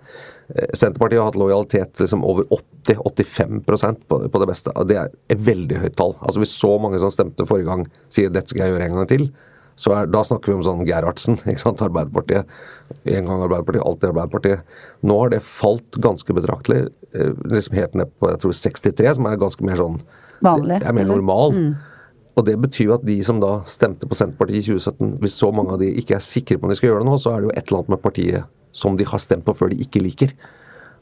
Eh, 0.56 0.70
Senterpartiet 0.74 1.20
har 1.22 1.30
hatt 1.30 1.38
lojalitet 1.38 2.00
liksom 2.00 2.24
over 2.26 2.44
80-85 2.50 3.62
på, 4.08 4.30
på 4.32 4.40
det 4.40 4.48
beste. 4.48 4.74
Det 4.88 4.98
er 4.98 5.10
et 5.30 5.38
veldig 5.38 5.78
høyt 5.84 5.96
tall. 5.96 6.16
Altså 6.22 6.40
Hvis 6.40 6.58
så 6.58 6.80
mange 6.82 7.00
som 7.00 7.12
stemte 7.14 7.46
forrige 7.46 7.70
gang, 7.70 7.86
sier 8.10 8.30
'dette 8.30 8.50
skal 8.50 8.66
jeg 8.66 8.74
gjøre 8.74 8.90
en 8.90 8.98
gang 8.98 9.08
til', 9.08 9.30
så 9.80 9.94
er, 9.96 10.10
da 10.12 10.24
snakker 10.28 10.52
vi 10.52 10.58
om 10.58 10.64
sånn 10.64 10.86
Gerhardsen, 10.88 11.38
ikke 11.48 11.62
sant, 11.62 11.82
Arbeiderpartiet. 11.86 12.50
En 13.06 13.30
gang 13.30 13.44
Arbeiderpartiet, 13.46 13.86
alltid 13.86 14.10
Arbeiderpartiet. 14.10 14.60
Nå 15.08 15.20
har 15.22 15.30
det 15.30 15.44
falt 15.46 16.00
ganske 16.04 16.36
betraktelig, 16.36 16.90
eh, 17.14 17.32
liksom 17.46 17.78
helt 17.78 17.96
ned 17.96 18.12
på 18.20 18.34
jeg 18.34 18.42
tror 18.44 18.58
63, 18.58 19.14
som 19.16 19.30
er 19.30 19.40
ganske 19.40 19.64
mer 19.64 19.80
sånn 19.80 20.02
Vanlig. 20.44 20.82
er 20.84 20.94
mer 20.94 21.08
normal. 21.08 21.56
Mm. 21.56 21.72
Og 22.40 22.46
Det 22.48 22.56
betyr 22.56 22.86
jo 22.86 22.96
at 22.96 23.04
de 23.04 23.18
som 23.28 23.42
da 23.44 23.58
stemte 23.68 24.08
på 24.08 24.16
Senterpartiet 24.16 24.64
i 24.64 24.78
2017, 24.78 25.18
hvis 25.20 25.36
så 25.36 25.50
mange 25.52 25.76
av 25.76 25.82
de 25.82 25.90
ikke 26.00 26.16
er 26.16 26.24
sikre 26.24 26.56
på 26.56 26.68
om 26.68 26.72
de 26.72 26.78
skal 26.80 26.94
gjøre 26.94 27.04
det 27.04 27.10
nå, 27.10 27.18
så 27.20 27.34
er 27.34 27.42
det 27.42 27.50
jo 27.50 27.56
et 27.56 27.66
eller 27.66 27.82
annet 27.82 27.92
med 27.92 28.02
partiet 28.06 28.56
som 28.80 28.96
de 28.96 29.08
har 29.10 29.20
stemt 29.20 29.44
på 29.44 29.56
før 29.58 29.74
de 29.74 29.80
ikke 29.84 30.00
liker. 30.06 30.32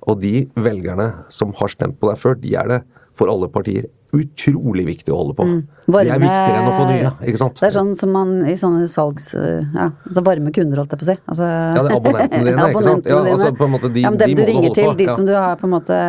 Og 0.10 0.17
de 0.23 0.47
velgerne 0.58 1.12
som 1.34 1.54
har 1.60 1.69
stemt 1.69 2.00
på 2.02 2.10
deg 2.10 2.17
før, 2.17 2.39
de 2.41 2.56
er 2.58 2.71
det 2.71 2.80
for 3.17 3.30
alle 3.30 3.50
partier 3.54 3.86
utrolig 4.15 4.86
viktig 4.88 5.12
å 5.12 5.17
holde 5.20 5.34
på. 5.36 5.46
Mm. 5.48 5.58
Varme, 5.88 6.04
det 6.08 6.13
er 6.15 6.22
viktigere 6.22 6.60
enn 6.62 6.70
å 6.70 6.76
få 6.76 6.86
nye, 6.88 7.10
ikke 7.30 7.39
sant. 7.41 7.60
Det 7.60 7.67
er 7.67 7.74
sånn 7.76 7.91
som 8.00 8.12
man 8.15 8.32
i 8.48 8.56
sånne 8.60 8.88
salgs... 8.91 9.30
Ja, 9.36 9.89
altså 10.08 10.24
varme 10.24 10.52
kunder, 10.56 10.82
holdt 10.82 10.96
jeg 10.96 11.02
på 11.02 11.06
å 11.06 11.10
si. 11.10 11.15
Altså, 11.28 11.48
ja, 11.48 11.84
det 11.84 11.91
er 11.91 11.98
abonnentene 11.98 12.48
dine, 12.48 12.67
ikke 12.72 12.84
sant. 12.88 13.10
Ja, 13.12 13.20
altså 13.34 13.52
på 13.60 13.67
en 13.67 13.74
måte 13.76 13.91
de, 13.91 14.04
ja, 14.06 14.12
men 14.13 14.22
dem 14.22 14.34
de 14.34 14.39
du 14.39 14.43
ringer 14.52 14.76
til, 14.78 14.89
de 15.00 15.08
ja. 15.10 15.15
som 15.20 15.28
du 15.28 15.34
har 15.36 15.60
på 15.60 15.67
en 15.67 15.76
måte 15.76 16.00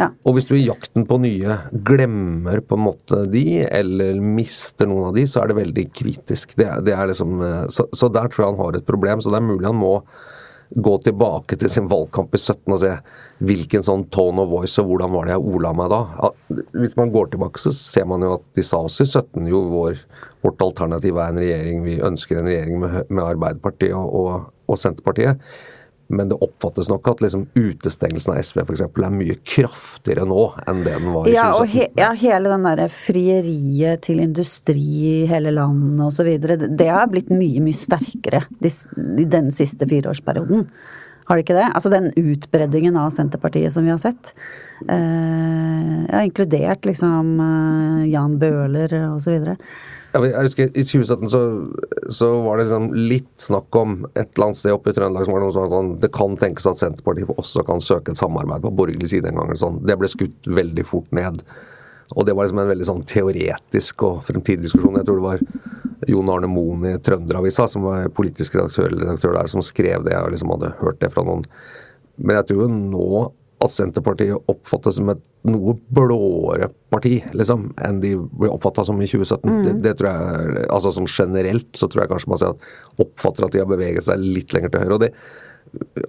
Ja. 0.00 0.10
Og 0.26 0.36
hvis 0.36 0.48
du 0.50 0.54
i 0.58 0.64
jakten 0.64 1.06
på 1.08 1.18
nye 1.22 1.58
glemmer 1.90 2.62
på 2.64 2.78
en 2.78 2.84
måte 2.86 3.22
de, 3.30 3.44
eller 3.66 4.18
mister 4.22 4.90
noen 4.90 5.10
av 5.10 5.18
de, 5.18 5.26
så 5.30 5.42
er 5.42 5.50
det 5.50 5.60
veldig 5.60 5.86
kritisk. 5.94 6.54
Det, 6.58 6.68
det 6.86 6.94
er 6.96 7.10
liksom 7.10 7.40
eh, 7.46 7.62
så, 7.74 7.86
så 7.96 8.10
der 8.12 8.30
tror 8.30 8.44
jeg 8.44 8.52
han 8.52 8.62
har 8.62 8.78
et 8.78 8.86
problem. 8.86 9.22
Så 9.22 9.32
det 9.32 9.40
er 9.40 9.48
mulig 9.50 9.68
han 9.68 9.78
må 9.80 9.96
gå 10.70 10.92
tilbake 11.02 11.56
til 11.58 11.70
sin 11.72 11.88
valgkamp 11.90 12.34
i 12.34 12.38
17 12.38 12.74
og 12.74 12.78
se 12.82 12.92
hvilken 13.42 13.82
sånn 13.86 14.04
tone 14.14 14.44
of 14.44 14.52
voice 14.52 14.78
og 14.82 14.90
hvordan 14.90 15.12
var 15.14 15.26
det 15.26 15.34
jeg 15.34 15.54
ola 15.54 15.72
meg 15.74 15.90
da. 15.90 16.30
Hvis 16.76 16.96
man 16.98 17.10
går 17.14 17.32
tilbake, 17.32 17.62
så 17.62 17.72
ser 17.74 18.06
man 18.10 18.22
jo 18.22 18.36
at 18.36 18.46
de 18.58 18.64
sa 18.66 18.82
oss 18.86 19.00
i 19.02 19.08
17 19.08 19.48
jo 19.50 19.64
vår, 19.72 19.98
vårt 20.44 20.62
alternativ 20.62 21.18
er 21.18 21.32
en 21.32 21.42
regjering. 21.42 21.82
Vi 21.86 21.98
ønsker 22.06 22.38
en 22.38 22.50
regjering 22.50 22.80
med, 22.84 22.96
med 23.08 23.24
Arbeiderpartiet 23.26 23.96
og, 23.98 24.14
og, 24.20 24.48
og 24.70 24.80
Senterpartiet. 24.80 25.42
Men 26.10 26.30
det 26.32 26.38
oppfattes 26.42 26.88
nok 26.90 27.06
at 27.12 27.20
liksom 27.22 27.44
utestengelsen 27.54 28.32
av 28.34 28.40
SV 28.42 28.62
f.eks. 28.64 28.82
er 28.82 29.12
mye 29.14 29.36
kraftigere 29.46 30.26
nå 30.26 30.40
enn 30.66 30.82
det 30.82 30.96
den 30.96 31.12
var 31.14 31.28
i 31.28 31.34
2017. 31.34 31.36
Ja, 31.36 31.50
og 31.54 31.70
he, 31.70 31.86
ja, 32.00 32.08
hele 32.18 32.50
den 32.50 32.66
derre 32.66 32.88
frieriet 32.90 34.02
til 34.08 34.22
industri 34.24 34.86
i 35.06 35.14
hele 35.30 35.54
landet 35.54 36.02
osv. 36.08 36.32
Det, 36.42 36.72
det 36.80 36.88
har 36.90 37.06
blitt 37.12 37.30
mye, 37.30 37.62
mye 37.62 37.78
sterkere 37.78 38.42
i 38.60 39.28
den 39.30 39.52
siste 39.54 39.86
fireårsperioden. 39.86 40.66
Har 41.30 41.38
det 41.38 41.44
ikke 41.44 41.54
det? 41.54 41.68
Altså 41.78 41.92
den 41.92 42.08
utbreddingen 42.18 42.96
av 42.98 43.12
Senterpartiet 43.14 43.70
som 43.70 43.84
vi 43.86 43.92
har 43.94 44.00
sett. 44.02 44.32
Eh, 44.90 45.92
ja, 46.10 46.24
inkludert 46.26 46.88
liksom 46.88 47.36
eh, 47.44 48.08
Jan 48.10 48.34
Bøhler 48.40 48.90
osv. 49.12 49.52
Jeg 50.10 50.32
husker 50.34 50.72
I 50.74 50.82
2017 50.82 51.30
så, 51.30 51.40
så, 52.10 52.32
var 52.42 52.58
det 52.58 52.64
liksom 52.66 52.88
litt 52.98 53.30
snakk 53.38 53.78
om 53.78 54.00
et 54.10 54.32
eller 54.34 54.48
annet 54.48 54.58
sted 54.58 54.74
oppe 54.74 54.90
i 54.90 54.96
Trøndelag 54.96 55.28
som 55.28 55.36
var 55.36 55.44
noe 55.44 55.54
sånn 55.54 55.92
det 56.02 56.10
kan 56.16 56.34
tenkes 56.40 56.66
at 56.66 56.82
Senterpartiet 56.82 57.30
også 57.30 57.62
kan 57.68 57.84
søke 57.84 58.10
et 58.10 58.18
samarbeid 58.18 58.66
på 58.66 58.74
borgerlig 58.74 59.12
side 59.12 59.30
en 59.30 59.38
gang. 59.38 59.54
Sånn. 59.60 59.78
Det 59.86 59.94
ble 60.00 60.10
skutt 60.10 60.50
veldig 60.50 60.86
fort 60.88 61.14
ned. 61.14 61.44
Og 62.16 62.26
det 62.26 62.34
var 62.34 62.48
liksom 62.48 62.64
en 62.64 62.72
veldig 62.72 62.88
sånn 62.88 63.06
teoretisk 63.06 64.02
og 64.08 64.24
fremtidig 64.26 64.66
diskusjon. 64.66 64.98
Jeg 64.98 65.06
tror 65.06 65.20
det 65.20 65.28
var 65.28 65.69
Jon 66.08 66.30
Arne 66.32 66.48
Moen 66.48 66.86
i 66.88 66.94
Trønderavisa, 67.02 67.66
som 67.68 67.84
var 67.88 68.08
politisk 68.16 68.56
redaktør, 68.56 68.88
redaktør, 68.94 69.34
der, 69.36 69.50
som 69.52 69.64
skrev 69.64 70.06
det. 70.06 70.14
Jeg 70.14 70.34
liksom 70.36 70.54
hadde 70.54 70.72
hørt 70.80 71.00
det 71.02 71.12
fra 71.12 71.24
noen. 71.26 71.44
Men 72.20 72.40
jeg 72.40 72.50
tror 72.50 72.64
jo 72.64 72.70
nå 72.72 73.10
at 73.60 73.74
Senterpartiet 73.74 74.48
oppfattes 74.48 74.96
som 74.96 75.10
et 75.12 75.20
noe 75.48 75.74
blåere 75.92 76.70
parti, 76.92 77.18
liksom, 77.36 77.66
enn 77.84 78.00
de 78.00 78.14
ble 78.16 78.48
oppfatta 78.52 78.86
som 78.88 79.00
i 79.00 79.08
2017. 79.08 79.44
Mm. 79.44 79.60
Det, 79.66 79.74
det, 79.84 79.94
tror 79.98 80.08
jeg, 80.10 80.64
altså 80.72 80.94
sånn 80.96 81.08
Generelt 81.10 81.68
så 81.76 81.88
tror 81.88 82.04
jeg 82.04 82.12
kanskje 82.14 82.32
man 82.32 82.40
ser 82.40 82.54
at 82.54 83.04
oppfatter 83.04 83.46
at 83.46 83.54
de 83.54 83.60
har 83.62 83.68
beveget 83.68 84.08
seg 84.08 84.24
litt 84.24 84.54
lenger 84.56 84.72
til 84.72 84.84
høyre. 84.84 84.96
og 84.96 85.04
det 85.04 85.12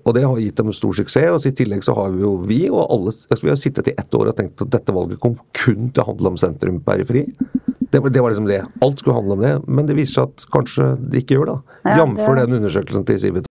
og 0.01 0.15
det 0.15 0.23
har 0.25 0.39
gitt 0.41 0.57
dem 0.57 0.71
stor 0.73 0.95
suksess. 0.97 1.29
og 1.31 1.45
I 1.45 1.53
tillegg 1.55 1.83
så 1.85 1.95
har 1.97 2.13
vi 2.15 2.23
jo 2.23 2.33
vi 2.47 2.61
og 2.69 2.81
alle 2.87 3.13
altså 3.13 3.43
Vi 3.45 3.51
har 3.51 3.59
sittet 3.59 3.91
i 3.91 3.95
ett 3.97 4.17
år 4.17 4.31
og 4.31 4.37
tenkt 4.37 4.61
at 4.63 4.71
dette 4.73 4.95
valget 4.95 5.21
kom 5.21 5.37
kun 5.57 5.91
til 5.91 6.03
å 6.03 6.07
handle 6.11 6.33
om 6.33 6.41
sentrum-periferi. 6.41 7.27
Det, 7.91 7.99
det, 7.99 8.21
var 8.23 8.31
liksom 8.31 8.47
det. 8.47 8.63
Alt 8.81 9.03
skulle 9.03 9.19
handle 9.19 9.35
om 9.37 9.45
det. 9.45 9.55
Men 9.67 9.87
det 9.89 9.97
viser 9.99 10.21
seg 10.21 10.31
at 10.31 10.49
kanskje 10.55 10.91
det 11.11 11.25
ikke 11.25 11.39
gjør 11.39 11.53
det. 11.53 11.61
Ja, 11.91 12.05
Jf. 12.05 12.27
den 12.39 12.59
undersøkelsen 12.61 13.07
til 13.07 13.19
Civita. 13.19 13.50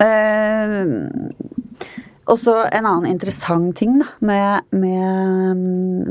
Uh, 0.00 1.08
Og 2.28 2.36
så 2.38 2.52
en 2.68 2.84
annen 2.86 3.08
interessant 3.08 3.72
ting 3.78 3.96
da, 3.98 4.06
med, 4.24 4.66
med, 4.76 5.60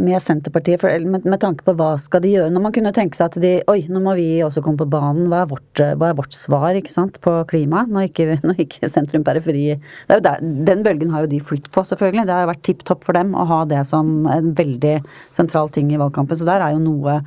med 0.01 0.23
Senterpartiet, 0.23 0.81
for, 0.81 0.91
med, 1.05 1.23
med, 1.23 1.39
tanke 1.41 1.63
på 1.65 1.75
hva 1.77 1.93
skal 2.01 2.23
de 2.23 2.33
gjøre. 2.33 2.51
Når 2.53 2.63
man 2.65 2.73
kunne 2.75 2.93
tenke 2.95 3.17
seg 3.17 3.29
at 3.29 3.37
de 3.43 3.51
Oi, 3.69 3.83
nå 3.91 4.01
må 4.01 4.15
vi 4.17 4.27
også 4.43 4.63
komme 4.65 4.81
på 4.81 4.89
banen. 4.89 5.27
Hva 5.29 5.43
er 5.43 5.51
vårt, 5.51 5.83
hva 6.01 6.09
er 6.09 6.17
vårt 6.17 6.35
svar 6.35 6.77
ikke 6.79 6.91
sant, 6.91 7.19
på 7.23 7.35
klima? 7.49 7.85
Når 7.87 8.09
ikke, 8.09 8.27
når 8.47 8.63
ikke 8.65 8.89
sentrum 8.91 9.23
periferi 9.27 9.77
Den 10.09 10.83
bølgen 10.85 11.13
har 11.13 11.25
jo 11.25 11.31
de 11.31 11.41
flytt 11.45 11.69
på, 11.73 11.85
selvfølgelig. 11.87 12.25
Det 12.27 12.35
har 12.35 12.43
jo 12.45 12.51
vært 12.51 12.65
tipp 12.67 12.83
topp 12.89 13.05
for 13.07 13.17
dem 13.17 13.35
å 13.37 13.45
ha 13.49 13.61
det 13.69 13.83
som 13.87 14.27
en 14.33 14.51
veldig 14.57 14.97
sentral 15.35 15.71
ting 15.75 15.93
i 15.93 16.01
valgkampen. 16.01 16.39
Så 16.39 16.47
der 16.49 16.65
er 16.65 16.75
jo 16.75 16.83
noe 16.83 17.19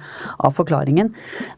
av 0.43 0.59
forklaringen. 0.59 1.13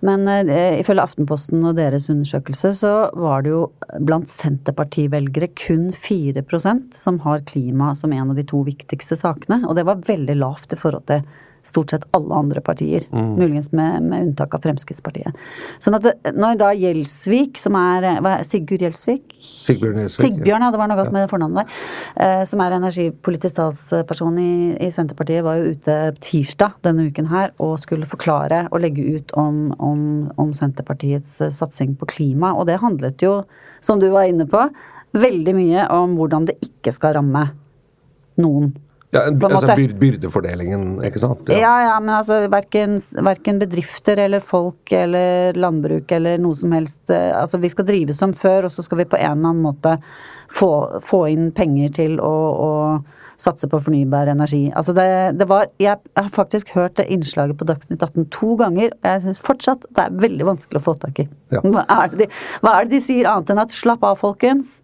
Men 0.07 0.29
eh, 0.31 0.79
ifølge 0.83 1.09
Aftenposten 1.09 1.65
og 1.65 1.79
deres 1.81 2.11
undersøkelse 2.13 2.75
så 2.79 2.95
var 3.19 3.45
det 3.45 3.55
jo 3.55 3.65
blant 4.05 4.31
Senterpartivelgere 4.31 5.51
kun 5.59 5.89
4% 6.05 6.95
som 6.99 7.24
har 7.25 7.47
klima 7.49 7.95
som 7.99 8.13
en 8.13 8.31
av 8.33 8.39
de 8.39 8.47
to 8.47 8.63
viktigste 8.67 9.19
sakene. 9.21 9.63
Og 9.69 9.79
det 9.79 9.87
var 9.89 10.05
veldig 10.07 10.39
lavt 10.41 10.77
i 10.77 10.81
forhold 10.81 11.09
til 11.11 11.25
stort 11.65 11.91
sett 11.91 12.05
alle 12.17 12.35
andre 12.35 12.61
partier. 12.61 13.05
Mm. 13.13 13.35
Muligens 13.39 13.71
med, 13.73 14.03
med, 14.03 14.29
unntak 14.29 14.55
av 14.57 14.65
Fremskrittspartiet. 14.65 15.37
Sånn 15.83 15.97
at 15.97 16.05
det, 16.05 16.15
når 16.37 16.59
da 16.61 16.71
Gjelsvik, 16.77 17.59
som 17.61 17.79
er, 17.81 18.07
hva, 18.25 18.37
Sigurd 18.47 18.85
Gjelsvik? 18.85 19.35
Sigbjørn 19.41 20.03
Gjelsvik. 20.05 20.35
Sigbjørn, 20.35 20.67
ja. 20.67 20.71
Det 20.75 20.81
var 20.81 20.91
noe 20.91 21.01
galt 21.01 21.15
med 21.15 21.29
fornavnet 21.33 21.63
der. 21.65 21.83
Eh, 22.27 22.45
som 22.49 22.63
er 22.65 22.77
energipolitisk 22.77 23.59
talsperson 23.59 24.41
i, 24.41 24.55
i, 24.77 24.91
Senterpartiet, 24.95 25.45
var 25.47 25.61
jo 25.61 25.75
ute 25.75 25.99
tirsdag 26.25 26.77
denne 26.87 27.09
uken 27.09 27.31
her 27.33 27.55
og 27.65 27.79
skulle 27.83 28.09
forklare 28.09 28.67
og 28.71 28.83
legge 28.85 29.05
ut 29.17 29.37
om, 29.41 29.67
om, 29.83 30.03
om 30.41 30.53
Senterpartiets 30.57 31.39
eh, 31.45 31.55
satsing 31.55 31.97
på 32.01 32.11
klima. 32.13 32.55
Og 32.59 32.69
det 32.69 32.83
handlet 32.85 33.25
jo, 33.25 33.39
som 33.85 34.01
du 34.01 34.11
var 34.13 34.29
inne 34.29 34.49
på, 34.49 34.69
veldig 35.15 35.55
mye 35.57 35.85
om 35.95 36.17
hvordan 36.19 36.49
det 36.51 36.59
ikke 36.65 36.95
skal 36.95 37.19
ramme 37.19 37.47
noen. 38.41 38.73
Ja, 39.15 39.29
altså 39.31 39.77
Byrdefordelingen, 40.01 40.97
ikke 41.07 41.21
sant? 41.23 41.51
Ja, 41.53 41.61
ja, 41.63 41.75
ja 41.87 41.99
men 42.03 42.17
altså 42.17 42.41
verken, 42.51 42.97
verken, 43.23 43.61
bedrifter 43.63 44.19
eller 44.25 44.43
folk 44.43 44.91
eller 44.91 45.55
landbruk 45.55 46.11
eller 46.17 46.41
noe 46.43 46.59
som 46.59 46.75
helst. 46.75 46.99
Eh, 47.13 47.31
altså 47.31 47.61
Vi 47.63 47.71
skal 47.71 47.87
drive 47.87 48.17
som 48.17 48.35
før, 48.35 48.67
og 48.67 48.75
så 48.75 48.83
skal 48.83 49.05
vi 49.05 49.11
på 49.13 49.21
en 49.21 49.29
eller 49.29 49.53
annen 49.53 49.63
måte 49.63 49.95
få, 50.51 50.73
få 51.07 51.29
inn 51.31 51.53
penger 51.55 51.95
til 52.01 52.19
å, 52.19 52.35
å 52.67 52.73
satse 53.41 53.69
på 53.71 53.81
fornybar 53.87 54.31
energi. 54.33 54.67
Altså 54.77 54.95
det, 54.97 55.07
det, 55.39 55.49
var 55.51 55.67
Jeg 55.83 55.99
har 56.17 56.31
faktisk 56.35 56.71
hørt 56.77 56.97
det 57.01 57.07
innslaget 57.13 57.59
på 57.59 57.67
Dagsnytt 57.69 58.03
18 58.03 58.29
to 58.35 58.55
ganger, 58.61 58.95
og 59.01 59.11
jeg 59.11 59.25
syns 59.27 59.43
fortsatt 59.43 59.87
det 59.91 60.07
er 60.07 60.23
veldig 60.27 60.49
vanskelig 60.53 60.81
å 60.81 60.87
få 60.87 60.97
tak 61.03 61.25
i. 61.25 61.29
Ja. 61.55 61.63
Hva, 61.65 61.85
er 61.89 62.15
de, 62.15 62.29
hva, 62.63 62.79
er 62.79 62.89
det 62.89 62.97
de, 62.97 63.03
sier 63.05 63.31
annet 63.31 63.53
enn 63.53 63.63
at 63.65 63.75
slapp 63.75 64.05
av, 64.07 64.19
folkens? 64.23 64.79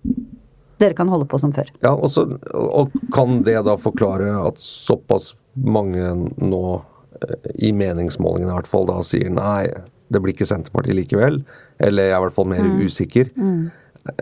Dere 0.81 0.97
kan 0.97 1.11
holde 1.13 1.29
på 1.29 1.39
som 1.41 1.53
før. 1.53 1.69
Ja, 1.85 1.93
og, 1.93 2.09
så, 2.13 2.27
og 2.57 2.95
kan 3.15 3.43
det 3.47 3.59
da 3.67 3.77
forklare 3.81 4.33
at 4.47 4.61
såpass 4.63 5.35
mange 5.61 6.15
nå, 6.41 6.63
eh, 7.21 7.51
i 7.69 7.73
meningsmålingene 7.77 8.53
i 8.53 8.59
hvert 8.63 8.71
fall, 8.71 8.89
da 8.89 9.01
sier 9.05 9.29
nei, 9.35 9.69
det 10.11 10.23
blir 10.23 10.35
ikke 10.35 10.49
Senterpartiet 10.49 10.97
likevel? 10.97 11.43
Eller 11.83 12.09
jeg 12.09 12.17
er 12.17 12.23
i 12.23 12.25
hvert 12.27 12.37
fall 12.37 12.49
mer 12.51 12.67
mm. 12.67 12.81
usikker. 12.87 13.31
Mm. 13.37 13.69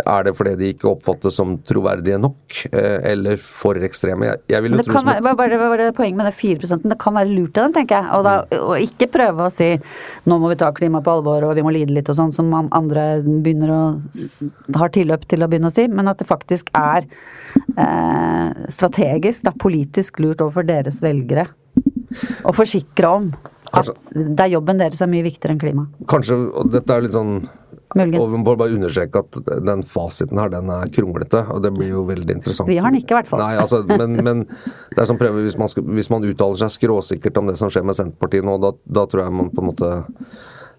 Er 0.05 0.27
det 0.27 0.35
fordi 0.38 0.55
de 0.61 0.70
ikke 0.74 0.90
oppfattes 0.90 1.37
som 1.38 1.57
troverdige 1.66 2.18
nok, 2.22 2.59
eh, 2.72 2.98
eller 3.12 3.40
for 3.42 3.79
ekstreme? 3.88 4.29
Jeg, 4.29 4.42
jeg 4.55 4.64
vil 4.64 4.77
jo 4.77 4.85
tro 4.87 4.98
som 4.98 5.11
være, 5.11 5.24
hva 5.27 5.35
var 5.38 5.53
det, 5.53 5.61
var 5.62 5.83
det 5.83 5.88
poenget 5.96 6.20
med 6.20 6.29
det 6.31 6.35
4 6.38 6.81
Det 6.85 6.98
kan 7.01 7.16
være 7.18 7.33
lurt 7.33 7.59
av 7.59 7.68
dem, 7.68 7.77
tenker 7.79 7.98
jeg. 7.98 8.11
Og, 8.16 8.24
da, 8.27 8.35
og 8.61 8.74
mm. 8.74 8.87
ikke 8.88 9.11
prøve 9.18 9.48
å 9.48 9.53
si 9.53 9.70
nå 10.29 10.38
må 10.38 10.53
vi 10.53 10.59
ta 10.61 10.70
klimaet 10.74 11.07
på 11.07 11.14
alvor 11.18 11.48
og 11.48 11.55
vi 11.57 11.64
må 11.64 11.72
lide 11.74 11.94
litt 11.94 12.09
og 12.12 12.18
sånn, 12.18 12.35
som 12.35 12.51
andre 12.55 13.09
begynner 13.24 13.74
å 13.74 13.83
har 14.79 14.92
tilløp 14.94 15.24
til 15.29 15.44
å 15.44 15.48
begynne 15.51 15.70
å 15.70 15.74
si, 15.74 15.87
men 15.90 16.11
at 16.11 16.20
det 16.20 16.29
faktisk 16.29 16.70
er 16.77 17.07
eh, 17.77 18.66
strategisk, 18.72 19.46
er 19.48 19.61
politisk 19.61 20.20
lurt 20.22 20.42
overfor 20.44 20.66
deres 20.68 21.01
velgere 21.05 21.48
å 22.48 22.55
forsikre 22.57 23.14
om 23.20 23.31
at 23.77 23.90
det 24.14 24.44
er 24.46 24.55
jobben 24.55 24.79
deres 24.81 25.03
er 25.05 25.11
mye 25.12 25.27
viktigere 25.27 25.55
enn 25.55 25.61
klima. 25.61 25.87
Kanskje, 26.09 26.38
og 26.57 26.70
dette 26.72 26.94
er 26.94 27.05
litt 27.05 27.16
sånn 27.16 27.42
Muligens. 27.96 28.20
Og 28.20 28.33
vi 28.33 28.40
må 28.42 28.53
bare 28.59 28.74
understreke 28.77 29.22
at 29.22 29.38
den 29.64 29.83
fasiten 29.88 30.40
her, 30.40 30.51
den 30.53 30.68
er 30.72 30.90
kronglete, 30.92 31.40
og 31.55 31.62
det 31.64 31.72
blir 31.77 31.94
jo 31.94 32.05
veldig 32.09 32.37
interessant. 32.37 32.68
Vi 32.68 32.77
har 32.77 32.92
den 32.92 33.01
ikke, 33.01 33.14
i 33.14 33.18
hvert 33.20 33.31
fall. 33.31 33.40
Nei, 33.40 33.55
altså, 33.62 33.81
men, 33.88 34.18
men, 34.24 34.44
det 34.92 35.01
er 35.01 35.09
som 35.09 35.20
prøver, 35.20 35.46
hvis 35.46 35.57
man, 35.61 35.72
hvis 35.96 36.11
man, 36.12 36.27
uttaler 36.29 36.61
seg 36.61 36.74
skråsikkert 36.74 37.40
om 37.40 37.48
det 37.48 37.57
som 37.61 37.72
skjer 37.72 37.87
med 37.88 37.96
Senterpartiet 37.96 38.44
nå, 38.44 38.59
da, 38.61 38.74
da 39.01 39.05
tror 39.09 39.24
jeg 39.24 39.37
man 39.38 39.48
på 39.55 39.64
en 39.64 39.68
måte 39.70 39.88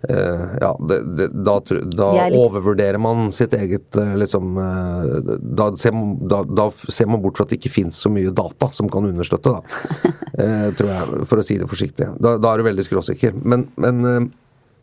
eh, 0.05 0.43
ja, 0.61 0.69
det, 0.91 0.99
det, 1.17 1.27
da, 1.33 1.55
da 1.97 2.09
litt... 2.19 2.37
overvurderer 2.37 3.01
man 3.01 3.31
sitt 3.33 3.55
eget 3.57 3.97
eh, 3.97 4.13
liksom 4.21 4.59
eh, 4.61 5.31
da, 5.39 5.71
ser 5.81 5.95
man, 5.97 6.11
da, 6.29 6.67
ser 6.69 7.09
man, 7.09 7.23
bort 7.23 7.39
fra 7.39 7.47
at 7.47 7.55
det 7.55 7.57
ikke 7.63 7.73
finnes 7.79 7.97
så 7.97 8.11
mye 8.13 8.35
data 8.35 8.69
som 8.75 8.91
kan 8.91 9.09
understøtte, 9.09 9.57
da. 9.57 10.13
Eh, 10.39 10.69
tror 10.71 10.87
jeg, 10.87 11.23
for 11.27 11.41
å 11.41 11.43
si 11.43 11.57
det 11.59 11.65
forsiktig. 11.67 12.05
Da, 12.23 12.37
er 12.37 12.61
du 12.61 12.63
veldig 12.63 12.83
skråsikker. 12.85 13.33
Men, 13.43 13.65
men 13.81 14.05
eh, 14.07 14.27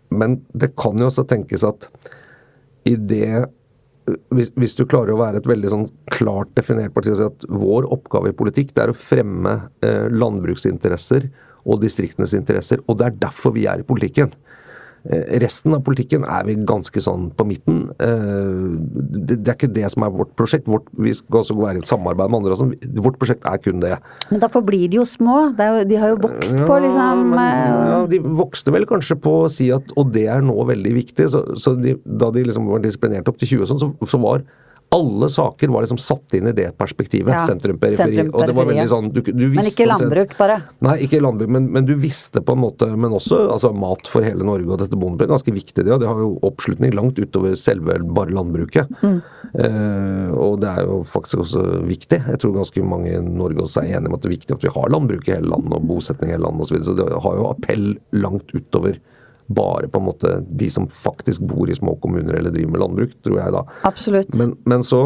men 0.09 0.41
det 0.55 0.75
kan 0.79 0.99
jo 0.99 1.09
også 1.11 1.27
tenkes 1.29 1.65
at 1.67 1.89
i 2.87 2.97
det 2.97 3.47
hvis, 4.31 4.53
hvis, 4.55 4.77
du 4.79 4.85
klarer 4.87 5.15
å 5.15 5.19
være 5.19 5.41
et 5.41 5.49
veldig 5.51 5.71
sånn 5.73 5.87
klart 6.15 6.53
definert 6.55 6.95
parti 6.95 7.11
og 7.11 7.19
si 7.19 7.27
at 7.27 7.47
vår 7.51 7.89
oppgave 7.91 8.31
i 8.31 8.37
politikk 8.39 8.71
det 8.77 8.85
er 8.85 8.93
å 8.93 8.99
fremme 8.99 9.55
eh, 9.83 10.07
landbruksinteresser 10.15 11.27
og 11.67 11.81
distriktenes 11.83 12.37
interesser, 12.39 12.79
og 12.87 13.01
det 13.01 13.09
er 13.09 13.17
derfor 13.25 13.57
vi 13.57 13.65
er 13.67 13.83
i 13.83 13.87
politikken. 13.87 14.31
Eh, 15.07 15.39
resten 15.43 15.75
av 15.77 15.85
politikken 15.87 16.25
er 16.27 16.47
vi 16.49 16.57
ganske 16.67 17.03
sånn 17.03 17.29
på 17.37 17.47
midten. 17.47 17.85
Eh, 18.03 18.65
det, 19.23 19.39
er 19.45 19.55
ikke 19.55 19.71
det 19.71 19.87
som 19.93 20.07
er 20.07 20.15
vårt 20.15 20.33
prosjekt. 20.39 20.67
Vårt, 20.71 20.89
vi 20.99 21.15
skal 21.15 21.43
også 21.43 21.57
være 21.59 21.81
i 21.81 21.85
et 21.85 21.91
samarbeid 21.91 22.33
med 22.33 22.41
andre. 22.41 22.57
og 22.57 22.63
sånn. 22.63 22.75
Vårt 23.05 23.19
prosjekt 23.21 23.47
er 23.47 23.61
kun 23.63 23.83
det. 23.85 23.95
Men 24.33 24.43
da 24.43 24.51
forblir 24.53 24.89
de 24.91 25.01
jo 25.01 25.07
små. 25.09 25.39
De 25.57 26.01
har 26.01 26.15
jo 26.15 26.21
vokst 26.27 26.59
på, 26.59 26.81
liksom. 26.87 27.25
Men, 27.31 27.41
eh, 27.45 27.89
ja, 27.93 28.03
de 28.11 28.21
vokste 28.43 28.75
vel 28.75 28.89
kanskje 28.89 29.19
på 29.21 29.39
å 29.45 29.51
si 29.53 29.71
at 29.75 29.93
Og 29.97 30.13
det 30.13 30.27
er 30.27 30.43
nå 30.43 30.57
veldig 30.67 30.95
viktig. 30.97 31.31
Så, 31.31 31.45
så 31.61 31.77
de, 31.79 31.97
da 32.05 32.31
de 32.35 32.47
liksom 32.49 32.67
var 32.67 32.83
disiplinert 32.85 33.29
opp 33.29 33.39
til 33.39 33.57
20 33.57 33.63
og 33.63 33.71
sånn, 33.73 33.83
så, 33.85 34.11
så 34.11 34.23
var 34.23 34.43
alle 34.95 35.31
saker 35.31 35.69
var 35.69 35.83
liksom 35.83 35.99
satt 35.99 36.35
inn 36.39 36.47
i 36.47 36.53
det 36.53 36.69
perspektivet. 36.79 37.35
Ja. 37.35 37.47
Sentrum, 37.47 37.79
og 37.81 38.47
det 38.47 38.55
var 38.55 38.69
veldig 38.69 38.87
sånn 38.91 39.09
du, 39.11 39.21
du 39.25 39.47
Men 39.57 39.67
ikke 39.67 39.87
landbruk, 39.89 40.37
bare? 40.39 40.61
Nei, 40.87 40.97
ikke 41.07 41.21
landbruk, 41.23 41.51
men, 41.53 41.67
men, 41.75 41.89
du 41.89 41.95
visste 41.99 42.43
på 42.45 42.55
en 42.55 42.63
måte 42.63 42.89
Men 42.95 43.17
også 43.17 43.41
altså, 43.53 43.73
mat 43.77 44.07
for 44.11 44.27
hele 44.27 44.47
Norge 44.47 44.71
og 44.71 44.81
dette 44.85 44.99
bondet 44.99 45.25
ble 45.25 45.31
ganske 45.33 45.55
viktig, 45.55 45.83
det. 45.83 45.91
Og 45.95 46.03
det 46.03 46.11
har 46.11 46.23
jo 46.23 46.31
oppslutning 46.47 46.95
langt 46.95 47.19
utover 47.19 47.57
selve 47.59 47.99
bare 48.17 48.35
landbruket. 48.37 48.93
Mm. 49.03 49.19
Eh, 49.57 50.31
og 50.37 50.61
det 50.63 50.71
er 50.71 50.87
jo 50.87 51.01
faktisk 51.09 51.43
også 51.47 51.65
viktig. 51.87 52.23
Jeg 52.31 52.43
tror 52.43 52.55
ganske 52.61 52.87
mange 52.87 53.17
i 53.17 53.21
Norge 53.27 53.67
også 53.67 53.83
er 53.83 53.97
enige 53.97 54.13
om 54.13 54.19
at 54.19 54.25
det 54.25 54.31
er 54.31 54.37
viktig 54.37 54.57
at 54.57 54.69
vi 54.69 54.75
har 54.79 54.95
landbruk 54.95 55.27
i 55.27 55.35
hele 55.35 55.51
landet 55.51 55.77
og 55.81 55.91
bosetning 55.91 56.31
i 56.31 56.37
hele 56.37 56.47
landet 56.47 56.67
osv. 56.67 56.77
Så, 56.77 56.79
videre. 56.79 56.89
så 56.89 56.97
det 57.03 57.27
har 57.27 57.39
jo 57.41 57.51
appell 57.51 57.87
langt 58.15 58.55
utover 58.55 59.01
bare 59.47 59.89
på 59.89 60.01
en 60.01 60.07
måte 60.09 60.33
de 60.47 60.71
som 60.73 60.89
faktisk 60.91 61.45
bor 61.47 61.71
i 61.71 61.77
små 61.77 61.97
kommuner 62.03 62.39
eller 62.39 62.55
driver 62.55 62.73
med 62.75 62.83
landbruk, 62.83 63.17
tror 63.25 63.39
jeg 63.41 63.55
da. 63.55 63.63
Absolutt. 63.89 64.35
Men, 64.39 64.57
men 64.67 64.85
så 64.87 65.05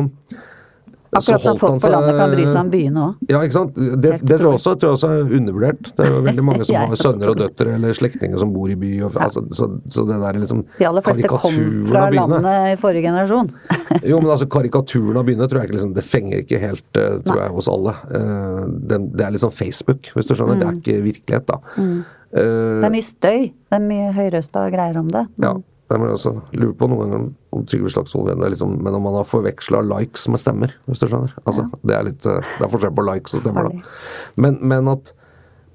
Akkurat 1.11 1.43
som 1.43 1.59
folk 1.59 1.83
på 1.83 1.91
landet 1.91 2.19
kan 2.19 2.31
bry 2.31 2.45
seg 2.47 2.59
om 2.61 2.69
byene 2.71 3.03
òg. 3.03 3.23
Ja, 3.33 3.41
ikke 3.43 3.57
sant. 3.57 3.75
Det, 3.75 4.13
det 4.23 4.37
tror, 4.37 4.53
jeg 4.53 4.59
også, 4.61 4.75
tror 4.79 4.93
jeg 4.93 4.99
også 4.99 5.09
er 5.11 5.33
undervurdert. 5.41 5.91
Det 5.97 6.05
er 6.07 6.13
jo 6.13 6.21
veldig 6.27 6.45
mange 6.47 6.65
som 6.69 6.93
har 6.93 7.01
sønner 7.01 7.33
og 7.33 7.41
døtre 7.41 7.75
eller 7.75 7.97
slektninger 7.99 8.43
som 8.43 8.53
bor 8.55 8.71
i 8.71 8.77
by. 8.79 8.93
Og, 9.09 9.17
altså, 9.27 9.43
så, 9.57 9.69
så, 9.91 10.05
det 10.07 10.21
der 10.23 10.39
liksom 10.39 10.63
De 10.79 10.87
aller 10.87 11.07
fleste 11.07 11.33
kom 11.33 11.59
fra 11.91 12.05
landet 12.15 12.47
i 12.71 12.77
forrige 12.81 13.09
generasjon. 13.09 13.51
jo, 14.13 14.21
men 14.21 14.31
altså 14.37 14.47
karikaturen 14.55 15.19
av 15.19 15.27
byene 15.27 15.51
tror 15.51 15.63
jeg 15.63 15.71
ikke 15.71 15.79
liksom 15.79 15.97
Det 15.99 16.07
fenger 16.07 16.45
ikke 16.45 16.63
helt, 16.63 16.87
uh, 16.95 17.19
tror 17.27 17.43
jeg, 17.43 17.55
hos 17.59 17.73
alle. 17.75 17.97
Uh, 18.07 18.63
det, 18.71 19.03
det, 19.11 19.27
er 19.27 19.35
liksom 19.35 19.55
Facebook, 19.55 20.13
hvis 20.15 20.31
du 20.31 20.37
skjønner. 20.37 20.61
Mm. 20.61 20.63
Det 20.63 20.69
er 20.69 20.77
mm. 20.77 20.81
ikke 20.85 21.09
virkelighet, 21.09 21.51
da. 21.51 21.59
Mm. 21.75 21.99
Uh, 22.31 22.39
det 22.39 22.87
er 22.87 22.95
mye 22.95 23.09
støy. 23.09 23.51
Det 23.51 23.81
er 23.81 23.87
mye 23.89 24.15
høyrøsta 24.15 24.69
greier 24.71 25.03
om 25.03 25.11
det. 25.11 25.27
Ja. 25.43 25.57
Jeg 25.91 25.99
men 25.99 26.13
altså, 26.13 26.35
Lurer 26.55 26.75
på 26.79 26.89
noen 26.91 27.01
ganger 27.03 27.23
om 27.57 27.65
Trygve 27.67 27.91
Slagsvold 27.91 28.29
Vedum 28.31 28.45
liksom, 28.53 28.75
Men 28.85 28.97
om 28.99 29.07
man 29.09 29.17
har 29.19 29.27
forveksla 29.29 29.83
likes 29.89 30.29
med 30.31 30.43
stemmer, 30.43 30.75
hvis 30.87 31.03
du 31.03 31.09
skjønner. 31.09 31.33
Altså, 31.43 31.65
ja. 31.67 31.81
Det 31.83 31.97
er 31.97 32.07
litt 32.07 32.29
eh, 32.31 32.53
Det 32.59 32.67
er 32.67 32.73
forskjell 32.75 32.95
på 32.95 33.07
likes 33.09 33.35
og 33.35 33.43
stemmer, 33.43 33.71
da. 33.71 33.97
Men, 34.45 34.61
men 34.71 34.93
at 34.93 35.11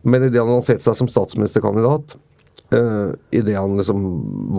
Men 0.06 0.24
idet 0.24 0.40
han 0.40 0.48
annonserte 0.54 0.86
seg 0.86 1.00
som 1.00 1.08
statsministerkandidat, 1.10 2.14
uh, 2.76 3.16
idet 3.34 3.56
han 3.58 3.74
liksom 3.80 4.04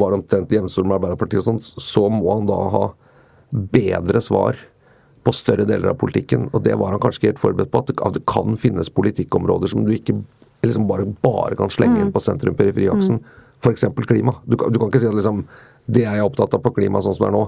var 0.00 0.16
omtrent 0.16 0.50
hjemstor 0.50 0.82
med 0.82 0.96
Arbeiderpartiet 0.96 1.44
og 1.44 1.46
sånn, 1.46 1.60
så 1.62 2.08
må 2.10 2.32
han 2.32 2.48
da 2.48 2.56
ha 2.72 2.80
bedre 3.54 4.18
svar 4.26 4.58
på 5.22 5.34
større 5.38 5.62
deler 5.70 5.92
av 5.92 6.00
politikken. 6.00 6.48
Og 6.50 6.64
det 6.66 6.74
var 6.80 6.96
han 6.96 7.02
kanskje 7.04 7.20
ikke 7.20 7.30
helt 7.30 7.44
forberedt 7.44 7.70
på. 7.70 7.84
At 7.84 7.92
det, 7.92 7.96
at 8.08 8.18
det 8.18 8.24
kan 8.26 8.58
finnes 8.58 8.90
politikkområder 8.90 9.70
som 9.70 9.86
du 9.86 9.94
ikke 9.94 10.18
liksom 10.66 10.90
bare, 10.90 11.06
bare 11.22 11.54
kan 11.62 11.70
slenge 11.70 12.00
inn 12.00 12.10
mm. 12.10 12.16
på 12.18 12.26
sentrum-periferiaksen. 12.26 13.22
Mm 13.22 13.45
f.eks. 13.62 13.86
klima. 14.06 14.36
Du, 14.44 14.56
du, 14.56 14.78
kan 14.78 14.90
ikke 14.90 15.02
si 15.02 15.08
at 15.08 15.16
liksom, 15.16 15.44
det 15.86 16.04
er 16.08 16.22
opptatt 16.24 16.54
av 16.56 16.62
på 16.64 16.74
klima 16.76 17.02
sånn 17.04 17.16
som 17.16 17.26
det 17.26 17.30
er 17.32 17.36
nå. 17.36 17.46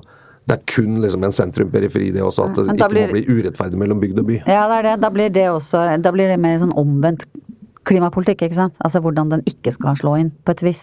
Det 0.49 0.57
er 0.57 0.63
kun 0.71 1.01
liksom 1.03 1.25
en 1.27 1.35
sentrum-periferi 1.37 2.09
det 2.15 2.23
også, 2.25 2.47
at 2.49 2.57
det 2.57 2.79
ikke 2.79 2.89
blir, 2.95 3.11
må 3.11 3.17
bli 3.19 3.37
urettferdig 3.37 3.81
mellom 3.81 4.01
bygd 4.01 4.23
og 4.23 4.31
by. 4.31 4.39
Ja, 4.49 4.63
det 4.71 4.79
er 4.79 4.87
det. 4.87 4.95
Da 5.05 5.11
blir 5.13 5.33
det 5.35 5.45
også 5.53 5.83
Da 6.01 6.13
blir 6.15 6.33
det 6.33 6.39
mer 6.41 6.57
sånn 6.63 6.73
omvendt 6.79 7.27
klimapolitikk, 7.89 8.45
ikke 8.47 8.59
sant? 8.59 8.79
Altså 8.85 9.01
hvordan 9.05 9.33
den 9.33 9.43
ikke 9.49 9.73
skal 9.75 9.97
slå 9.99 10.15
inn, 10.21 10.31
på 10.45 10.55
et 10.55 10.63
vis. 10.67 10.83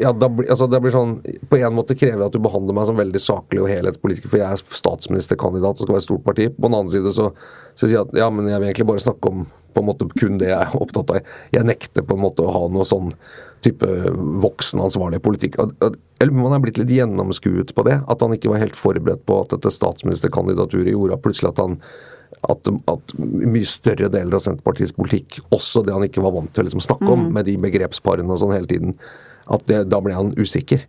Ja, 0.00 0.12
da 0.12 0.28
altså, 0.28 0.68
det 0.70 0.80
blir 0.82 0.94
sånn 0.94 1.16
På 1.50 1.58
en 1.58 1.76
måte 1.76 1.96
krever 1.98 2.22
jeg 2.24 2.30
at 2.30 2.36
du 2.36 2.42
behandler 2.42 2.76
meg 2.76 2.88
som 2.88 2.98
veldig 2.98 3.22
saklig 3.22 3.62
og 3.64 3.70
helhetspolitiker, 3.70 4.32
for 4.32 4.42
jeg 4.42 4.48
er 4.50 4.76
statsministerkandidat 4.80 5.80
og 5.80 5.86
skal 5.86 5.96
være 5.96 6.06
stort 6.06 6.26
parti. 6.26 6.48
På 6.54 6.66
den 6.66 6.78
annen 6.78 6.92
side 6.92 7.14
så, 7.16 7.30
så 7.74 7.86
sier 7.86 7.98
jeg 7.98 8.08
at 8.08 8.18
ja, 8.22 8.30
men 8.34 8.50
jeg 8.50 8.58
vil 8.60 8.70
egentlig 8.70 8.90
bare 8.90 9.04
snakke 9.06 9.32
om 9.32 9.46
på 9.70 9.82
en 9.82 9.86
måte 9.86 10.08
kun 10.16 10.40
det 10.40 10.50
jeg 10.50 10.58
er 10.58 10.82
opptatt 10.82 11.14
av. 11.14 11.30
Jeg 11.54 11.68
nekter 11.68 12.06
på 12.06 12.18
en 12.18 12.24
måte 12.24 12.44
å 12.44 12.54
ha 12.54 12.66
noe 12.72 12.86
sånn 12.88 13.14
type 13.64 13.86
voksen, 14.42 14.80
ansvarlig 14.80 15.20
politikk. 15.22 15.58
Eller 15.60 16.32
man 16.32 16.54
er 16.56 16.62
blitt 16.64 16.80
litt 16.80 16.92
gjennomskuet 16.94 17.74
på 17.76 17.84
det. 17.86 17.98
At 18.10 18.24
han 18.24 18.34
ikke 18.34 18.52
var 18.52 18.62
helt 18.62 18.78
forberedt 18.78 19.26
på 19.28 19.42
at 19.44 19.52
dette 19.54 19.72
statsministerkandidaturet 19.74 20.92
gjorde 20.94 21.20
plutselig 21.24 21.52
at 21.52 21.60
han 21.62 21.76
at, 22.48 22.70
at, 22.88 23.14
mye 23.20 23.68
større 23.68 24.08
deler 24.12 24.36
av 24.38 24.42
Senterpartiets 24.44 24.94
politikk, 24.96 25.40
også 25.52 25.84
det 25.84 25.94
han 25.94 26.06
ikke 26.06 26.24
var 26.24 26.34
vant 26.36 26.52
til 26.54 26.64
å 26.64 26.68
liksom 26.68 26.84
snakke 26.84 27.08
om, 27.08 27.26
mm. 27.26 27.32
med 27.36 27.48
de 27.48 27.56
begrepsparene 27.60 28.32
og 28.32 28.40
sånn 28.42 28.54
hele 28.54 28.70
tiden, 28.70 28.94
at 29.50 29.64
det, 29.68 29.82
da 29.90 30.00
ble 30.04 30.14
han 30.16 30.32
usikker. 30.38 30.86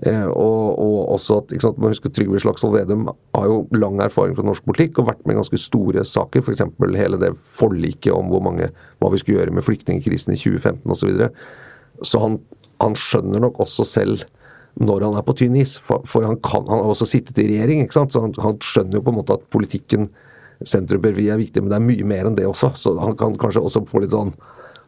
Eh, 0.00 0.24
og, 0.24 0.78
og, 0.80 0.94
også 1.18 1.42
at 1.42 1.52
ikke 1.52 1.66
sant, 1.66 1.80
man 1.82 1.92
husker 1.92 2.12
Trygve 2.14 2.40
Slagsvold 2.40 2.78
Vedum 2.78 3.10
har 3.10 3.48
jo 3.48 3.58
lang 3.76 3.98
erfaring 4.00 4.32
fra 4.38 4.44
norsk 4.46 4.64
politikk 4.64 5.02
og 5.02 5.10
vært 5.10 5.26
med 5.26 5.36
i 5.36 5.40
ganske 5.42 5.60
store 5.60 6.04
saker, 6.08 6.44
f.eks. 6.44 6.64
hele 6.96 7.20
det 7.20 7.34
forliket 7.58 8.14
om 8.14 8.30
hvor 8.32 8.44
mange, 8.44 8.70
hva 9.02 9.12
vi 9.12 9.20
skulle 9.20 9.42
gjøre 9.42 9.56
med 9.58 9.66
flyktningkrisen 9.66 10.32
i 10.32 10.40
2015 10.40 10.86
osv. 10.86 11.02
Så, 11.02 11.10
videre. 11.10 11.32
så 12.08 12.22
han, 12.22 12.38
han 12.80 12.96
skjønner 12.96 13.44
nok 13.44 13.60
også 13.64 13.88
selv 13.88 14.24
når 14.80 15.04
han 15.04 15.18
er 15.20 15.24
på 15.26 15.34
tynn 15.36 15.56
is, 15.60 15.74
for, 15.84 16.00
for 16.08 16.24
han, 16.24 16.38
kan, 16.40 16.64
han 16.70 16.80
har 16.80 16.94
også 16.94 17.10
sittet 17.10 17.36
i 17.42 17.50
regjering, 17.50 17.82
ikke 17.84 17.98
sant? 17.98 18.14
så 18.14 18.22
han, 18.24 18.32
han 18.40 18.56
skjønner 18.64 18.96
jo 18.96 19.04
på 19.04 19.12
en 19.12 19.18
måte 19.18 19.36
at 19.36 19.44
politikken 19.52 20.08
sentrum-periferi 20.68 21.28
er 21.32 21.40
viktig, 21.40 21.62
men 21.62 21.72
det 21.72 21.78
er 21.78 21.86
mye 21.86 22.08
mer 22.08 22.28
enn 22.28 22.38
det 22.38 22.48
også. 22.48 22.72
Så 22.78 22.94
han 23.00 23.16
kan 23.20 23.36
kanskje 23.40 23.62
også 23.62 23.84
få 23.88 24.04
litt 24.04 24.14
sånn 24.14 24.32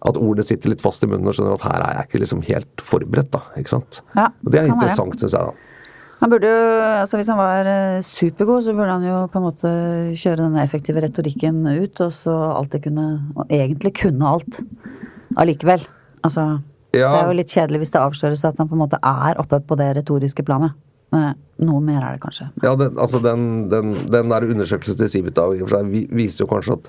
at 0.04 0.18
ordene 0.20 0.44
sitter 0.44 0.72
litt 0.72 0.82
fast 0.84 1.04
i 1.04 1.08
munnen 1.08 1.30
og 1.30 1.36
skjønner 1.36 1.56
at 1.56 1.64
her 1.64 1.84
er 1.84 1.94
jeg 1.98 2.08
ikke 2.08 2.22
liksom 2.24 2.42
helt 2.48 2.82
forberedt, 2.84 3.30
da. 3.32 3.40
ikke 3.60 3.76
sant? 3.78 4.02
Ja, 4.16 4.26
og 4.28 4.50
det 4.52 4.60
er 4.60 4.68
interessant, 4.68 5.16
syns 5.20 5.36
jeg, 5.36 5.52
da. 5.52 5.70
Han 6.20 6.30
burde 6.32 6.48
jo, 6.48 6.60
altså 7.02 7.18
Hvis 7.18 7.28
han 7.28 7.40
var 7.40 7.68
eh, 7.68 8.02
supergod, 8.04 8.62
så 8.64 8.72
burde 8.72 8.92
han 8.94 9.02
jo 9.04 9.16
på 9.28 9.40
en 9.40 9.44
måte 9.44 9.72
kjøre 10.16 10.46
denne 10.46 10.62
effektive 10.62 11.02
retorikken 11.04 11.58
ut, 11.66 12.00
og 12.00 12.14
så 12.16 12.36
alltid 12.54 12.86
kunne 12.86 13.08
Og 13.34 13.50
egentlig 13.52 13.92
kunne 13.98 14.30
alt 14.30 14.60
allikevel. 15.40 15.82
Altså 16.24 16.46
ja. 16.94 17.10
Det 17.10 17.18
er 17.18 17.28
jo 17.28 17.36
litt 17.40 17.52
kjedelig 17.52 17.82
hvis 17.82 17.92
det 17.92 18.00
avsløres 18.00 18.44
at 18.46 18.60
han 18.60 18.70
på 18.70 18.76
en 18.76 18.82
måte 18.84 19.00
er 19.02 19.40
oppe 19.42 19.58
på 19.66 19.78
det 19.80 19.90
retoriske 19.98 20.44
planet. 20.46 20.76
Noe 21.62 21.80
mer 21.84 22.02
er 22.02 22.16
det 22.16 22.22
kanskje. 22.24 22.48
Ja, 22.64 22.74
den, 22.78 22.96
altså 22.98 23.20
den, 23.22 23.68
den, 23.70 23.94
den 24.10 24.32
der 24.32 24.46
undersøkelsen 24.50 24.98
til 24.98 25.10
Civita 25.10 25.46
viser 25.52 26.44
jo 26.44 26.50
kanskje 26.50 26.78
at, 26.80 26.88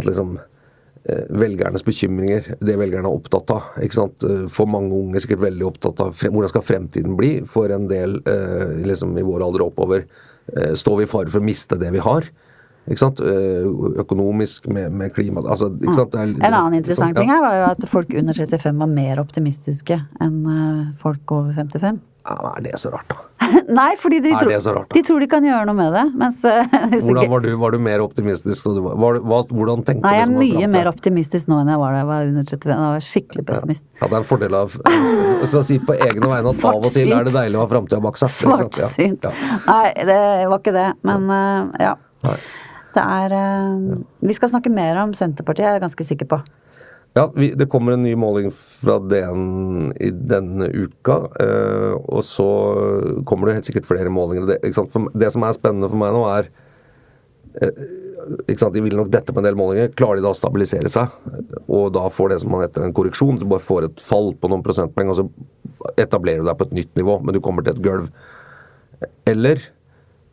at 0.00 0.08
liksom 0.08 0.34
eh, 0.40 1.28
velgernes 1.38 1.86
bekymringer, 1.86 2.56
det 2.58 2.78
velgerne 2.80 3.06
er 3.06 3.20
opptatt 3.20 3.54
av. 3.54 3.70
ikke 3.84 4.00
sant? 4.00 4.26
Eh, 4.26 4.48
for 4.52 4.70
mange 4.70 4.96
unge 4.98 5.22
sikkert 5.22 5.44
veldig 5.46 5.68
opptatt 5.70 6.02
av 6.02 6.10
hvordan 6.18 6.50
skal 6.50 6.66
fremtiden 6.66 7.14
bli. 7.18 7.32
For 7.46 7.70
en 7.74 7.86
del 7.90 8.18
eh, 8.26 8.82
liksom 8.88 9.14
i 9.14 9.26
vår 9.26 9.46
alder 9.46 9.68
oppover 9.68 10.08
står 10.48 10.94
vi 10.96 11.04
i 11.04 11.08
fare 11.10 11.28
for 11.28 11.42
å 11.42 11.44
miste 11.44 11.76
det 11.76 11.90
vi 11.92 12.00
har. 12.00 12.24
Ikke 12.88 13.02
sant? 13.02 13.18
Økonomisk 14.00 14.64
med, 14.72 14.94
med 14.96 15.12
klima 15.12 15.42
altså, 15.44 15.68
ikke 15.76 15.96
sant? 15.98 16.14
Er, 16.16 16.30
en 16.32 16.46
annen 16.56 16.78
interessant 16.78 17.12
sånn, 17.12 17.12
ja. 17.12 17.20
ting 17.20 17.28
her 17.28 17.42
var 17.44 17.56
jo 17.58 17.66
at 17.66 17.84
folk 17.92 18.14
under 18.16 18.38
35 18.38 18.80
var 18.80 18.88
mer 18.88 19.20
optimistiske 19.20 19.98
enn 20.24 20.38
folk 21.02 21.36
over 21.36 21.52
55. 21.52 22.00
Ja, 22.28 22.52
er 22.58 22.64
det 22.64 22.78
så 22.80 22.90
rart, 22.92 23.08
da? 23.08 23.16
Nei, 23.78 23.92
fordi 24.00 24.18
de, 24.20 24.32
tro, 24.36 24.50
rart, 24.76 24.90
de, 24.92 25.02
tror 25.06 25.22
de 25.22 25.28
kan 25.30 25.44
gjøre 25.46 25.68
noe 25.70 25.76
med 25.78 25.94
det. 25.96 26.02
Mens, 26.20 26.42
eh, 26.44 26.74
hvordan 27.04 27.30
var 27.32 27.44
du? 27.44 27.48
Var 27.62 27.74
du 27.74 27.78
mer 27.86 28.04
optimistisk? 28.04 28.66
Var, 28.68 29.20
var, 29.32 29.46
hvordan 29.48 29.84
tenkte 29.86 30.04
Nei, 30.04 30.12
jeg 30.18 30.26
er 30.26 30.34
mye 30.34 30.70
mer 30.74 30.90
optimistisk 30.90 31.48
nå 31.48 31.62
enn 31.62 31.72
jeg 31.72 31.80
var 31.80 31.96
da 31.96 32.02
jeg 32.02 32.10
var 32.10 32.28
under 32.28 32.44
31. 32.50 32.68
Jeg 32.74 32.82
var 32.84 33.08
skikkelig 33.08 33.46
pessimist. 33.48 33.86
Ja, 33.88 34.02
ja, 34.02 34.10
det 34.10 34.12
er 34.12 34.20
en 34.20 34.28
fordel 34.28 34.58
av 34.60 34.76
å 35.48 35.64
si 35.70 35.80
på 35.80 35.96
egne 35.96 36.32
vegne 36.34 36.52
at 36.52 36.68
av 36.68 36.78
og 36.82 36.92
til 36.92 37.16
er 37.16 37.30
det 37.30 37.34
deilig 37.38 37.60
å 37.60 37.64
ha 37.64 37.72
framtida 37.72 38.02
bak 38.04 38.20
seg. 38.20 38.36
Svartsynt. 38.38 39.24
Ja. 39.24 39.50
Nei, 39.70 39.82
det 40.12 40.20
var 40.52 40.60
ikke 40.60 40.76
det. 40.76 40.88
Men 41.08 41.28
ja. 41.80 41.96
Nei. 42.28 42.38
Det 42.98 43.02
er 43.04 43.34
Vi 44.26 44.34
skal 44.34 44.50
snakke 44.50 44.72
mer 44.74 44.98
om 45.04 45.12
Senterpartiet, 45.16 45.68
jeg 45.68 45.80
er 45.80 45.86
ganske 45.86 46.04
sikker 46.12 46.28
på. 46.28 46.42
Ja, 47.18 47.24
vi, 47.34 47.50
det 47.58 47.66
kommer 47.66 47.96
en 47.96 48.04
ny 48.06 48.12
måling 48.14 48.52
fra 48.54 48.98
DN 49.02 49.90
i 49.98 50.10
denne 50.14 50.68
uka. 50.70 51.16
Eh, 51.42 51.94
og 51.98 52.22
så 52.26 52.46
kommer 53.26 53.48
det 53.48 53.56
helt 53.56 53.70
sikkert 53.70 53.88
flere 53.88 54.12
målinger. 54.12 54.46
Det, 54.46 54.58
det, 55.18 55.30
som 55.34 55.46
er 55.46 55.56
spennende 55.56 55.90
for 55.90 55.98
meg 55.98 56.14
nå, 56.14 56.20
er 56.30 56.50
eh, 57.58 57.80
ikke 58.44 58.60
sant, 58.60 58.76
De 58.76 58.84
vil 58.84 58.94
nok 58.98 59.10
dette 59.10 59.34
på 59.34 59.42
en 59.42 59.48
del 59.48 59.58
målinger. 59.58 59.90
Klarer 59.98 60.20
de 60.20 60.26
da 60.28 60.30
å 60.30 60.38
stabilisere 60.38 60.92
seg, 60.92 61.16
og 61.66 61.90
da 61.96 62.04
får 62.12 62.34
det 62.34 62.42
som 62.44 62.54
man 62.54 62.62
heter 62.66 62.86
en 62.86 62.94
korreksjon, 62.94 63.40
du 63.40 63.48
bare 63.50 63.66
får 63.66 63.88
et 63.88 64.04
fall 64.04 64.30
på 64.38 64.52
noen 64.52 64.62
prosentpoeng, 64.66 65.10
og 65.10 65.18
så 65.18 65.26
etablerer 65.98 66.44
du 66.44 66.50
deg 66.50 66.60
på 66.60 66.68
et 66.68 66.76
nytt 66.82 66.92
nivå, 67.02 67.18
men 67.24 67.34
du 67.34 67.42
kommer 67.42 67.66
til 67.66 67.74
et 67.74 67.82
gulv. 67.82 68.12
Eller 69.26 69.64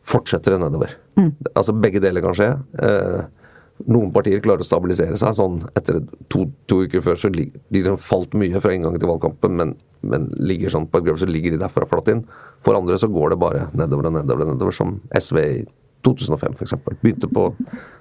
fortsetter 0.06 0.54
det 0.54 0.62
nedover. 0.62 0.94
Mm. 1.18 1.32
Altså 1.54 1.74
Begge 1.74 2.02
deler 2.04 2.22
kan 2.22 2.36
skje. 2.36 2.52
Eh, 2.78 3.45
noen 3.84 4.12
partier 4.14 4.40
klarer 4.44 4.64
å 4.64 4.66
stabilisere 4.66 5.18
seg. 5.20 5.34
sånn 5.36 5.58
Etter 5.76 6.00
to, 6.32 6.46
to 6.70 6.76
uker 6.86 7.00
før 7.04 7.16
så 7.20 7.28
ligger 7.32 7.90
de 7.90 7.96
falt 8.00 8.32
mye 8.38 8.60
fra 8.62 8.72
inngangen 8.74 9.00
til 9.02 9.10
valgkampen, 9.10 9.52
men, 9.58 9.68
men 10.06 10.20
ligger 10.40 10.72
sånn 10.72 10.88
på 10.90 11.00
et 11.00 11.08
gulv, 11.08 11.18
så 11.20 11.28
ligger 11.28 11.50
de 11.54 11.62
derfra 11.62 11.88
flatt 11.90 12.08
inn. 12.12 12.22
For 12.64 12.72
andre 12.78 12.96
så 13.00 13.08
går 13.12 13.26
det 13.34 13.42
bare 13.42 13.62
nedover 13.76 14.04
og 14.08 14.14
nedover, 14.16 14.42
og 14.46 14.50
nedover 14.54 14.74
som 14.76 14.90
SV 15.14 15.36
i 15.44 15.66
2005 16.06 16.52
f.eks. 16.54 16.74
Begynte 17.02 17.28
på 17.28 17.42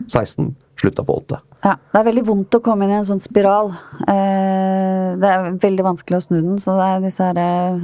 16, 0.08 0.56
slutta 0.80 1.04
på 1.04 1.14
8. 1.24 1.40
Ja, 1.66 1.74
det 1.92 2.00
er 2.00 2.10
veldig 2.10 2.26
vondt 2.28 2.56
å 2.58 2.64
komme 2.64 2.84
inn 2.86 2.94
i 2.94 3.00
en 3.00 3.08
sånn 3.08 3.24
spiral. 3.24 3.68
Eh, 4.06 5.10
det 5.20 5.28
er 5.32 5.40
veldig 5.62 5.84
vanskelig 5.88 6.18
å 6.20 6.26
snu 6.28 6.40
den, 6.40 6.58
så 6.62 6.70
det 6.78 6.86
er 6.86 7.06
disse 7.08 7.24
her 7.26 7.38
eh, 7.42 7.76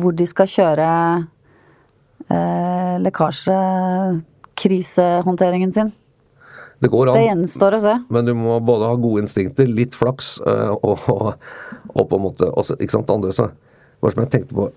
hvor 0.00 0.12
de 0.16 0.26
skal 0.30 0.48
kjøre 0.54 0.86
eh, 2.32 2.94
lekkasjekrisehåndteringen 3.04 5.72
sin. 5.76 5.90
Det 6.80 6.90
går 6.92 7.10
an. 7.10 7.16
Det 7.16 7.28
gjenstår 7.28 7.78
å 7.78 7.80
se. 7.80 7.94
Men 8.12 8.26
du 8.28 8.34
må 8.36 8.58
både 8.64 8.90
ha 8.90 8.96
gode 9.00 9.24
instinkter, 9.24 9.68
litt 9.68 9.96
flaks 9.96 10.36
øh, 10.44 10.74
og, 10.76 11.06
og, 11.94 12.02
på 12.10 12.18
en 12.18 12.24
måte 12.26 12.50
også, 12.52 12.76
Ikke 12.76 12.98
sant, 12.98 13.12
andre 13.12 13.32
så 13.36 13.48
Hva 14.04 14.12
som 14.12 14.22
jeg 14.26 14.32
tenkte 14.34 14.56
på 14.56 14.68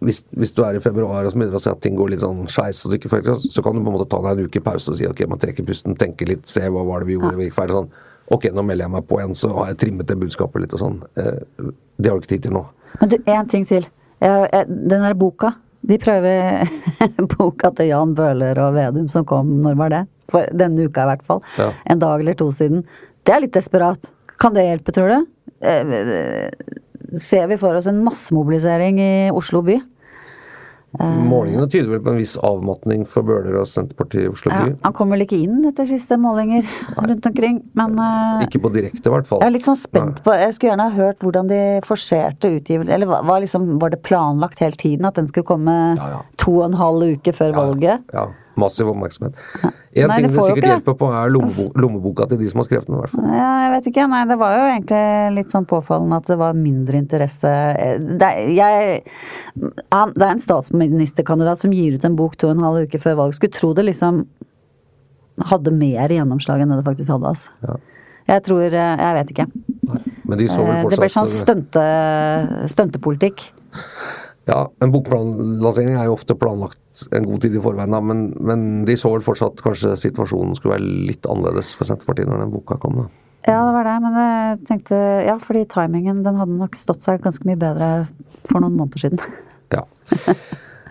hvis, 0.00 0.22
hvis, 0.32 0.52
du 0.56 0.62
er 0.64 0.78
i 0.78 0.80
februar 0.80 1.26
og 1.26 1.32
så 1.32 1.36
begynner 1.36 1.58
å 1.58 1.60
se 1.60 1.72
at 1.74 1.80
ting 1.84 1.96
går 1.98 2.14
litt 2.14 2.22
sånn 2.22 2.46
skeis, 2.48 2.78
så 2.80 2.88
kan 2.88 3.76
du 3.76 3.82
på 3.82 3.90
en 3.90 3.96
måte 3.98 4.06
ta 4.08 4.22
deg 4.24 4.38
en 4.38 4.48
uke 4.48 4.62
pause 4.64 4.94
og 4.94 4.96
si 4.96 5.04
ok, 5.04 5.26
man 5.28 5.40
trekker 5.42 5.66
pusten, 5.68 5.92
tenker 6.00 6.30
litt, 6.30 6.46
se 6.48 6.62
hva 6.72 6.84
var 6.88 7.04
det 7.04 7.10
vi 7.10 7.18
gjorde, 7.18 7.34
vi 7.36 7.50
gikk 7.50 7.58
feil. 7.58 7.74
Sånn. 7.76 7.90
Ok, 8.32 8.46
nå 8.54 8.64
melder 8.64 8.86
jeg 8.86 8.94
meg 8.94 9.04
på 9.10 9.18
igjen, 9.20 9.36
så 9.36 9.50
har 9.58 9.74
jeg 9.74 9.80
trimmet 9.82 10.08
det 10.08 10.16
budskapet 10.22 10.64
litt 10.64 10.76
og 10.78 10.80
sånn. 10.80 10.96
Eh, 11.20 11.68
det 12.00 12.08
har 12.08 12.16
du 12.16 12.24
ikke 12.24 12.32
tid 12.32 12.46
til 12.46 12.56
nå. 12.56 12.64
Men 13.02 13.12
du, 13.12 13.18
én 13.28 13.50
ting 13.52 13.68
til. 13.68 13.90
Den 14.20 15.04
der 15.04 15.18
boka. 15.20 15.52
De 15.84 15.96
prøver 16.00 16.64
boka 17.34 17.70
til 17.76 17.88
Jan 17.88 18.16
Bøhler 18.16 18.58
og 18.64 18.74
Vedum 18.76 19.12
som 19.12 19.28
kom, 19.28 19.52
når 19.64 19.78
var 19.80 19.92
det? 19.92 20.02
For 20.30 20.48
denne 20.56 20.88
uka 20.88 21.04
i 21.04 21.12
hvert 21.12 21.26
fall. 21.26 21.44
Ja. 21.58 21.70
En 21.90 22.02
dag 22.02 22.22
eller 22.22 22.38
to 22.38 22.50
siden. 22.54 22.84
Det 23.26 23.36
er 23.36 23.44
litt 23.44 23.56
desperat. 23.56 24.10
Kan 24.40 24.56
det 24.56 24.64
hjelpe, 24.64 24.94
tror 24.96 25.12
du? 25.12 25.30
Eh, 25.60 26.50
ser 27.20 27.50
vi 27.50 27.58
for 27.60 27.76
oss 27.76 27.88
en 27.90 28.04
massemobilisering 28.06 29.00
i 29.02 29.14
Oslo 29.34 29.60
by? 29.66 29.80
Eh, 30.98 31.18
Målingene 31.22 31.68
tyder 31.70 31.92
vel 31.92 32.00
på 32.02 32.10
en 32.10 32.18
viss 32.18 32.32
avmatning 32.42 33.04
for 33.06 33.22
Bøhler 33.26 33.60
og 33.60 33.68
Senterpartiet 33.70 34.24
i 34.24 34.30
Oslo 34.32 34.50
by? 34.50 34.72
Ja, 34.72 34.78
han 34.88 34.96
kommer 34.96 35.14
vel 35.14 35.26
ikke 35.28 35.38
inn 35.38 35.60
etter 35.68 35.86
siste 35.86 36.18
målinger 36.18 36.66
rundt 36.96 37.28
omkring, 37.30 37.60
men 37.78 37.94
Ikke 38.42 38.62
på 38.64 38.72
direkte, 38.74 39.04
i 39.06 39.14
hvert 39.14 39.28
fall. 39.28 39.44
Jeg 39.44 39.52
er 39.52 39.54
litt 39.54 39.68
sånn 39.68 39.78
spent 39.78 40.18
Nei. 40.18 40.24
på 40.26 40.34
Jeg 40.40 40.56
skulle 40.56 40.72
gjerne 40.72 40.88
ha 40.88 40.96
hørt 40.96 41.22
hvordan 41.22 41.52
de 41.52 41.62
forserte 41.86 42.50
utgivelsen 42.56 42.94
Eller 42.96 43.10
var, 43.12 43.38
liksom, 43.44 43.70
var, 43.78 43.94
det 43.94 44.02
planlagt 44.02 44.64
hele 44.64 44.78
tiden 44.80 45.06
at 45.06 45.20
den 45.20 45.30
skulle 45.30 45.46
komme 45.46 45.76
ja, 45.94 46.10
ja. 46.16 46.20
to 46.42 46.56
og 46.58 46.70
en 46.72 46.78
halv 46.80 47.06
uke 47.14 47.36
før 47.38 47.54
valget? 47.54 48.02
Ja. 48.16 48.26
Massiv 48.60 48.90
oppmerksomhet. 48.92 49.38
Én 49.64 50.12
ting 50.12 50.26
det, 50.26 50.34
det 50.34 50.44
sikkert 50.44 50.68
hjelper 50.68 50.96
på, 51.00 51.08
er 51.16 51.32
lommeboka, 51.34 51.80
lommeboka 51.82 52.26
til 52.30 52.40
de 52.42 52.50
som 52.50 52.62
har 52.62 52.68
skrevet 52.68 52.90
den. 52.90 52.98
i 52.98 53.00
hvert 53.02 53.14
fall. 53.14 53.30
Ja, 53.34 53.48
jeg 53.64 53.72
vet 53.74 53.88
ikke. 53.90 54.08
Nei, 54.12 54.20
det 54.30 54.38
var 54.42 54.56
jo 54.56 54.66
egentlig 54.68 55.02
litt 55.38 55.54
sånn 55.54 55.68
påfallende 55.70 56.20
at 56.20 56.30
det 56.30 56.38
var 56.40 56.58
mindre 56.58 57.00
interesse 57.00 57.54
Det, 58.20 58.30
jeg, 58.56 59.00
han, 59.90 60.14
det 60.14 60.26
er 60.26 60.34
en 60.34 60.44
statsministerkandidat 60.44 61.64
som 61.64 61.74
gir 61.74 61.96
ut 61.96 62.06
en 62.06 62.18
bok 62.18 62.38
to 62.38 62.50
og 62.50 62.58
en 62.58 62.68
halv 62.68 62.86
uke 62.86 63.02
før 63.02 63.18
valg. 63.24 63.36
Skulle 63.38 63.56
tro 63.56 63.72
det 63.76 63.88
liksom 63.88 64.24
hadde 65.50 65.72
mer 65.72 66.12
gjennomslag 66.12 66.62
enn 66.62 66.72
det 66.72 66.80
det 66.82 66.88
faktisk 66.88 67.14
hadde. 67.14 67.34
altså. 67.34 67.56
Ja. 67.64 67.78
Jeg 68.30 68.44
tror 68.46 68.62
Jeg 68.62 69.14
vet 69.16 69.30
ikke. 69.32 69.46
Nei, 70.30 70.36
de 70.38 70.48
så 70.50 70.62
vel 70.62 70.82
fortsatt 70.84 70.84
eh, 70.84 70.90
Det 70.90 71.00
ble 71.00 71.10
sånn 71.14 71.30
stunte, 71.32 71.84
stuntepolitikk. 72.70 73.46
Ja, 74.50 74.64
en 74.82 74.92
bokplanlansering 74.94 75.96
er 75.98 76.08
jo 76.08 76.16
ofte 76.16 76.36
planlagt 76.38 76.79
en 77.16 77.26
god 77.28 77.42
tid 77.44 77.56
i 77.56 77.62
forveien, 77.64 77.96
men, 78.06 78.22
men, 78.40 78.68
de 78.88 78.96
så 79.00 79.12
vel 79.14 79.24
fortsatt 79.24 79.62
kanskje 79.64 79.96
situasjonen 79.98 80.56
skulle 80.58 80.76
være 80.76 80.94
litt 81.10 81.28
annerledes 81.30 81.72
for 81.78 81.88
Senterpartiet 81.88 82.30
når 82.30 82.44
den 82.44 82.54
boka 82.54 82.78
kom, 82.82 83.02
da. 83.02 83.26
Ja, 83.48 83.60
det 83.64 83.72
var 83.72 83.86
det, 83.88 83.94
men 84.04 84.16
jeg 84.20 84.56
tenkte 84.68 84.96
Ja, 85.24 85.38
fordi 85.40 85.62
timingen 85.72 86.18
den 86.26 86.36
hadde 86.36 86.58
nok 86.60 86.74
stått 86.76 87.06
seg 87.06 87.22
ganske 87.24 87.46
mye 87.48 87.60
bedre 87.60 87.88
for 88.50 88.60
noen 88.60 88.76
måneder 88.76 89.06
siden. 89.06 89.22
Ja. 89.72 89.86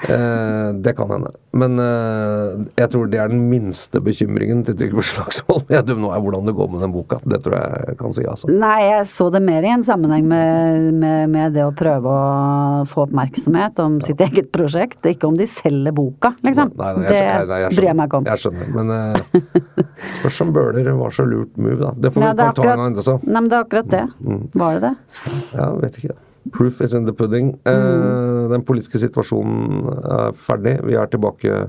Eh, 0.07 0.73
det 0.73 0.93
kan 0.95 1.09
hende. 1.11 1.31
Men 1.51 1.79
eh, 1.79 2.67
jeg 2.79 2.91
tror 2.93 3.09
det 3.11 3.19
er 3.19 3.31
den 3.31 3.41
minste 3.51 3.99
bekymringen 4.03 4.61
til 4.67 4.77
Trygve 4.79 5.03
Slagsvold 5.03 5.65
Vedum 5.67 6.03
nå, 6.05 6.11
er 6.15 6.21
hvordan 6.23 6.47
det 6.47 6.53
går 6.55 6.69
med 6.71 6.83
den 6.85 6.93
boka. 6.93 7.19
Det 7.25 7.41
tror 7.43 7.57
jeg 7.57 7.89
jeg 7.89 7.97
kan 7.99 8.15
si, 8.15 8.23
altså. 8.31 8.51
Nei, 8.53 8.77
jeg 8.85 9.09
så 9.11 9.27
det 9.33 9.41
mer 9.43 9.67
i 9.67 9.73
en 9.73 9.83
sammenheng 9.85 10.27
med, 10.29 10.87
med, 11.01 11.33
med 11.33 11.57
det 11.57 11.65
å 11.67 11.73
prøve 11.75 12.13
å 12.13 12.85
få 12.89 13.07
oppmerksomhet 13.07 13.81
om 13.83 13.99
ja. 13.99 14.07
sitt 14.07 14.23
eget 14.23 14.53
prosjekt. 14.55 15.01
Ikke 15.09 15.27
om 15.27 15.37
de 15.39 15.49
selger 15.49 15.95
boka, 15.95 16.33
liksom. 16.47 16.71
Nei, 16.79 16.93
nei, 17.01 17.05
jeg, 17.09 17.19
det 17.19 17.51
nei, 17.51 17.59
jeg 17.65 17.75
bryr 17.75 17.89
jeg 17.89 17.99
meg 17.99 18.11
ikke 18.11 18.21
om. 18.21 18.31
Jeg 18.31 18.45
skjønner, 18.45 18.71
men 18.79 18.95
eh, 18.95 19.67
spørs 20.19 20.41
om 20.45 20.55
Bøhler 20.55 20.89
var 21.01 21.19
så 21.19 21.27
lurt 21.27 21.59
move, 21.59 21.81
da. 21.83 21.93
Det 21.97 22.15
får 22.15 22.25
vi 22.25 22.31
ta 22.39 22.71
en 22.71 22.85
gang, 22.85 22.97
så. 23.03 23.19
Nei, 23.25 23.37
men 23.41 23.51
det 23.51 23.59
er 23.59 23.67
akkurat 23.67 23.93
det. 23.97 24.07
Mm. 24.23 24.41
Var 24.63 24.79
det 24.79 24.89
det? 24.89 25.37
Ja, 25.57 25.69
vet 25.83 26.03
ikke. 26.03 26.19
Proof 26.51 26.81
is 26.81 26.93
in 26.93 27.05
the 27.05 27.13
pudding. 27.13 27.57
Eh, 27.65 27.73
mm. 27.73 28.49
den 28.51 28.63
politiske 28.65 29.01
situasjonen 29.01 29.89
er 29.99 30.33
ferdig. 30.37 30.79
Vi 30.87 30.97
er 30.97 31.09
tilbake 31.11 31.65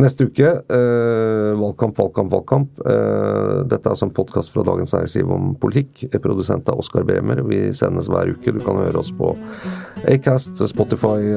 neste 0.00 0.26
uke. 0.30 0.48
Eh, 0.64 1.50
valgkamp, 1.60 1.98
valgkamp, 1.98 2.30
valgkamp. 2.32 2.80
Eh, 2.84 3.56
dette 3.70 3.84
er 3.84 3.94
altså 3.94 4.08
en 4.08 4.14
podkast 4.16 4.54
fra 4.54 4.64
Dagens 4.66 4.94
Næringsliv 4.96 5.34
om 5.34 5.52
politikk. 5.60 6.06
Produsent 6.22 6.68
av 6.72 6.80
Oskar 6.82 7.04
Bremer. 7.08 7.42
Vi 7.48 7.62
sendes 7.76 8.08
hver 8.12 8.32
uke. 8.32 8.54
Du 8.56 8.62
kan 8.64 8.80
høre 8.80 9.02
oss 9.02 9.12
på 9.16 9.34
Acast, 10.08 10.56
Spotify 10.70 11.34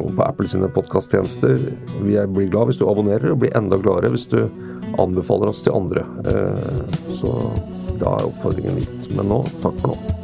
og 0.00 0.10
på 0.16 0.26
Apple 0.26 0.50
sine 0.50 0.70
podkasttjenester. 0.74 1.68
Vi 2.02 2.18
blir 2.34 2.50
glad 2.50 2.72
hvis 2.72 2.80
du 2.80 2.88
abonnerer, 2.88 3.32
og 3.32 3.42
blir 3.44 3.54
enda 3.56 3.78
gladere 3.80 4.14
hvis 4.14 4.28
du 4.32 4.42
anbefaler 5.00 5.50
oss 5.50 5.62
til 5.64 5.74
andre. 5.76 6.04
så 7.18 7.32
da 8.00 8.16
er 8.18 8.28
oppfordringen 8.28 8.82
gitt. 8.82 9.10
Men 9.14 9.30
nå, 9.30 9.42
takk 9.62 9.80
for 9.80 9.94
nå. 9.94 10.23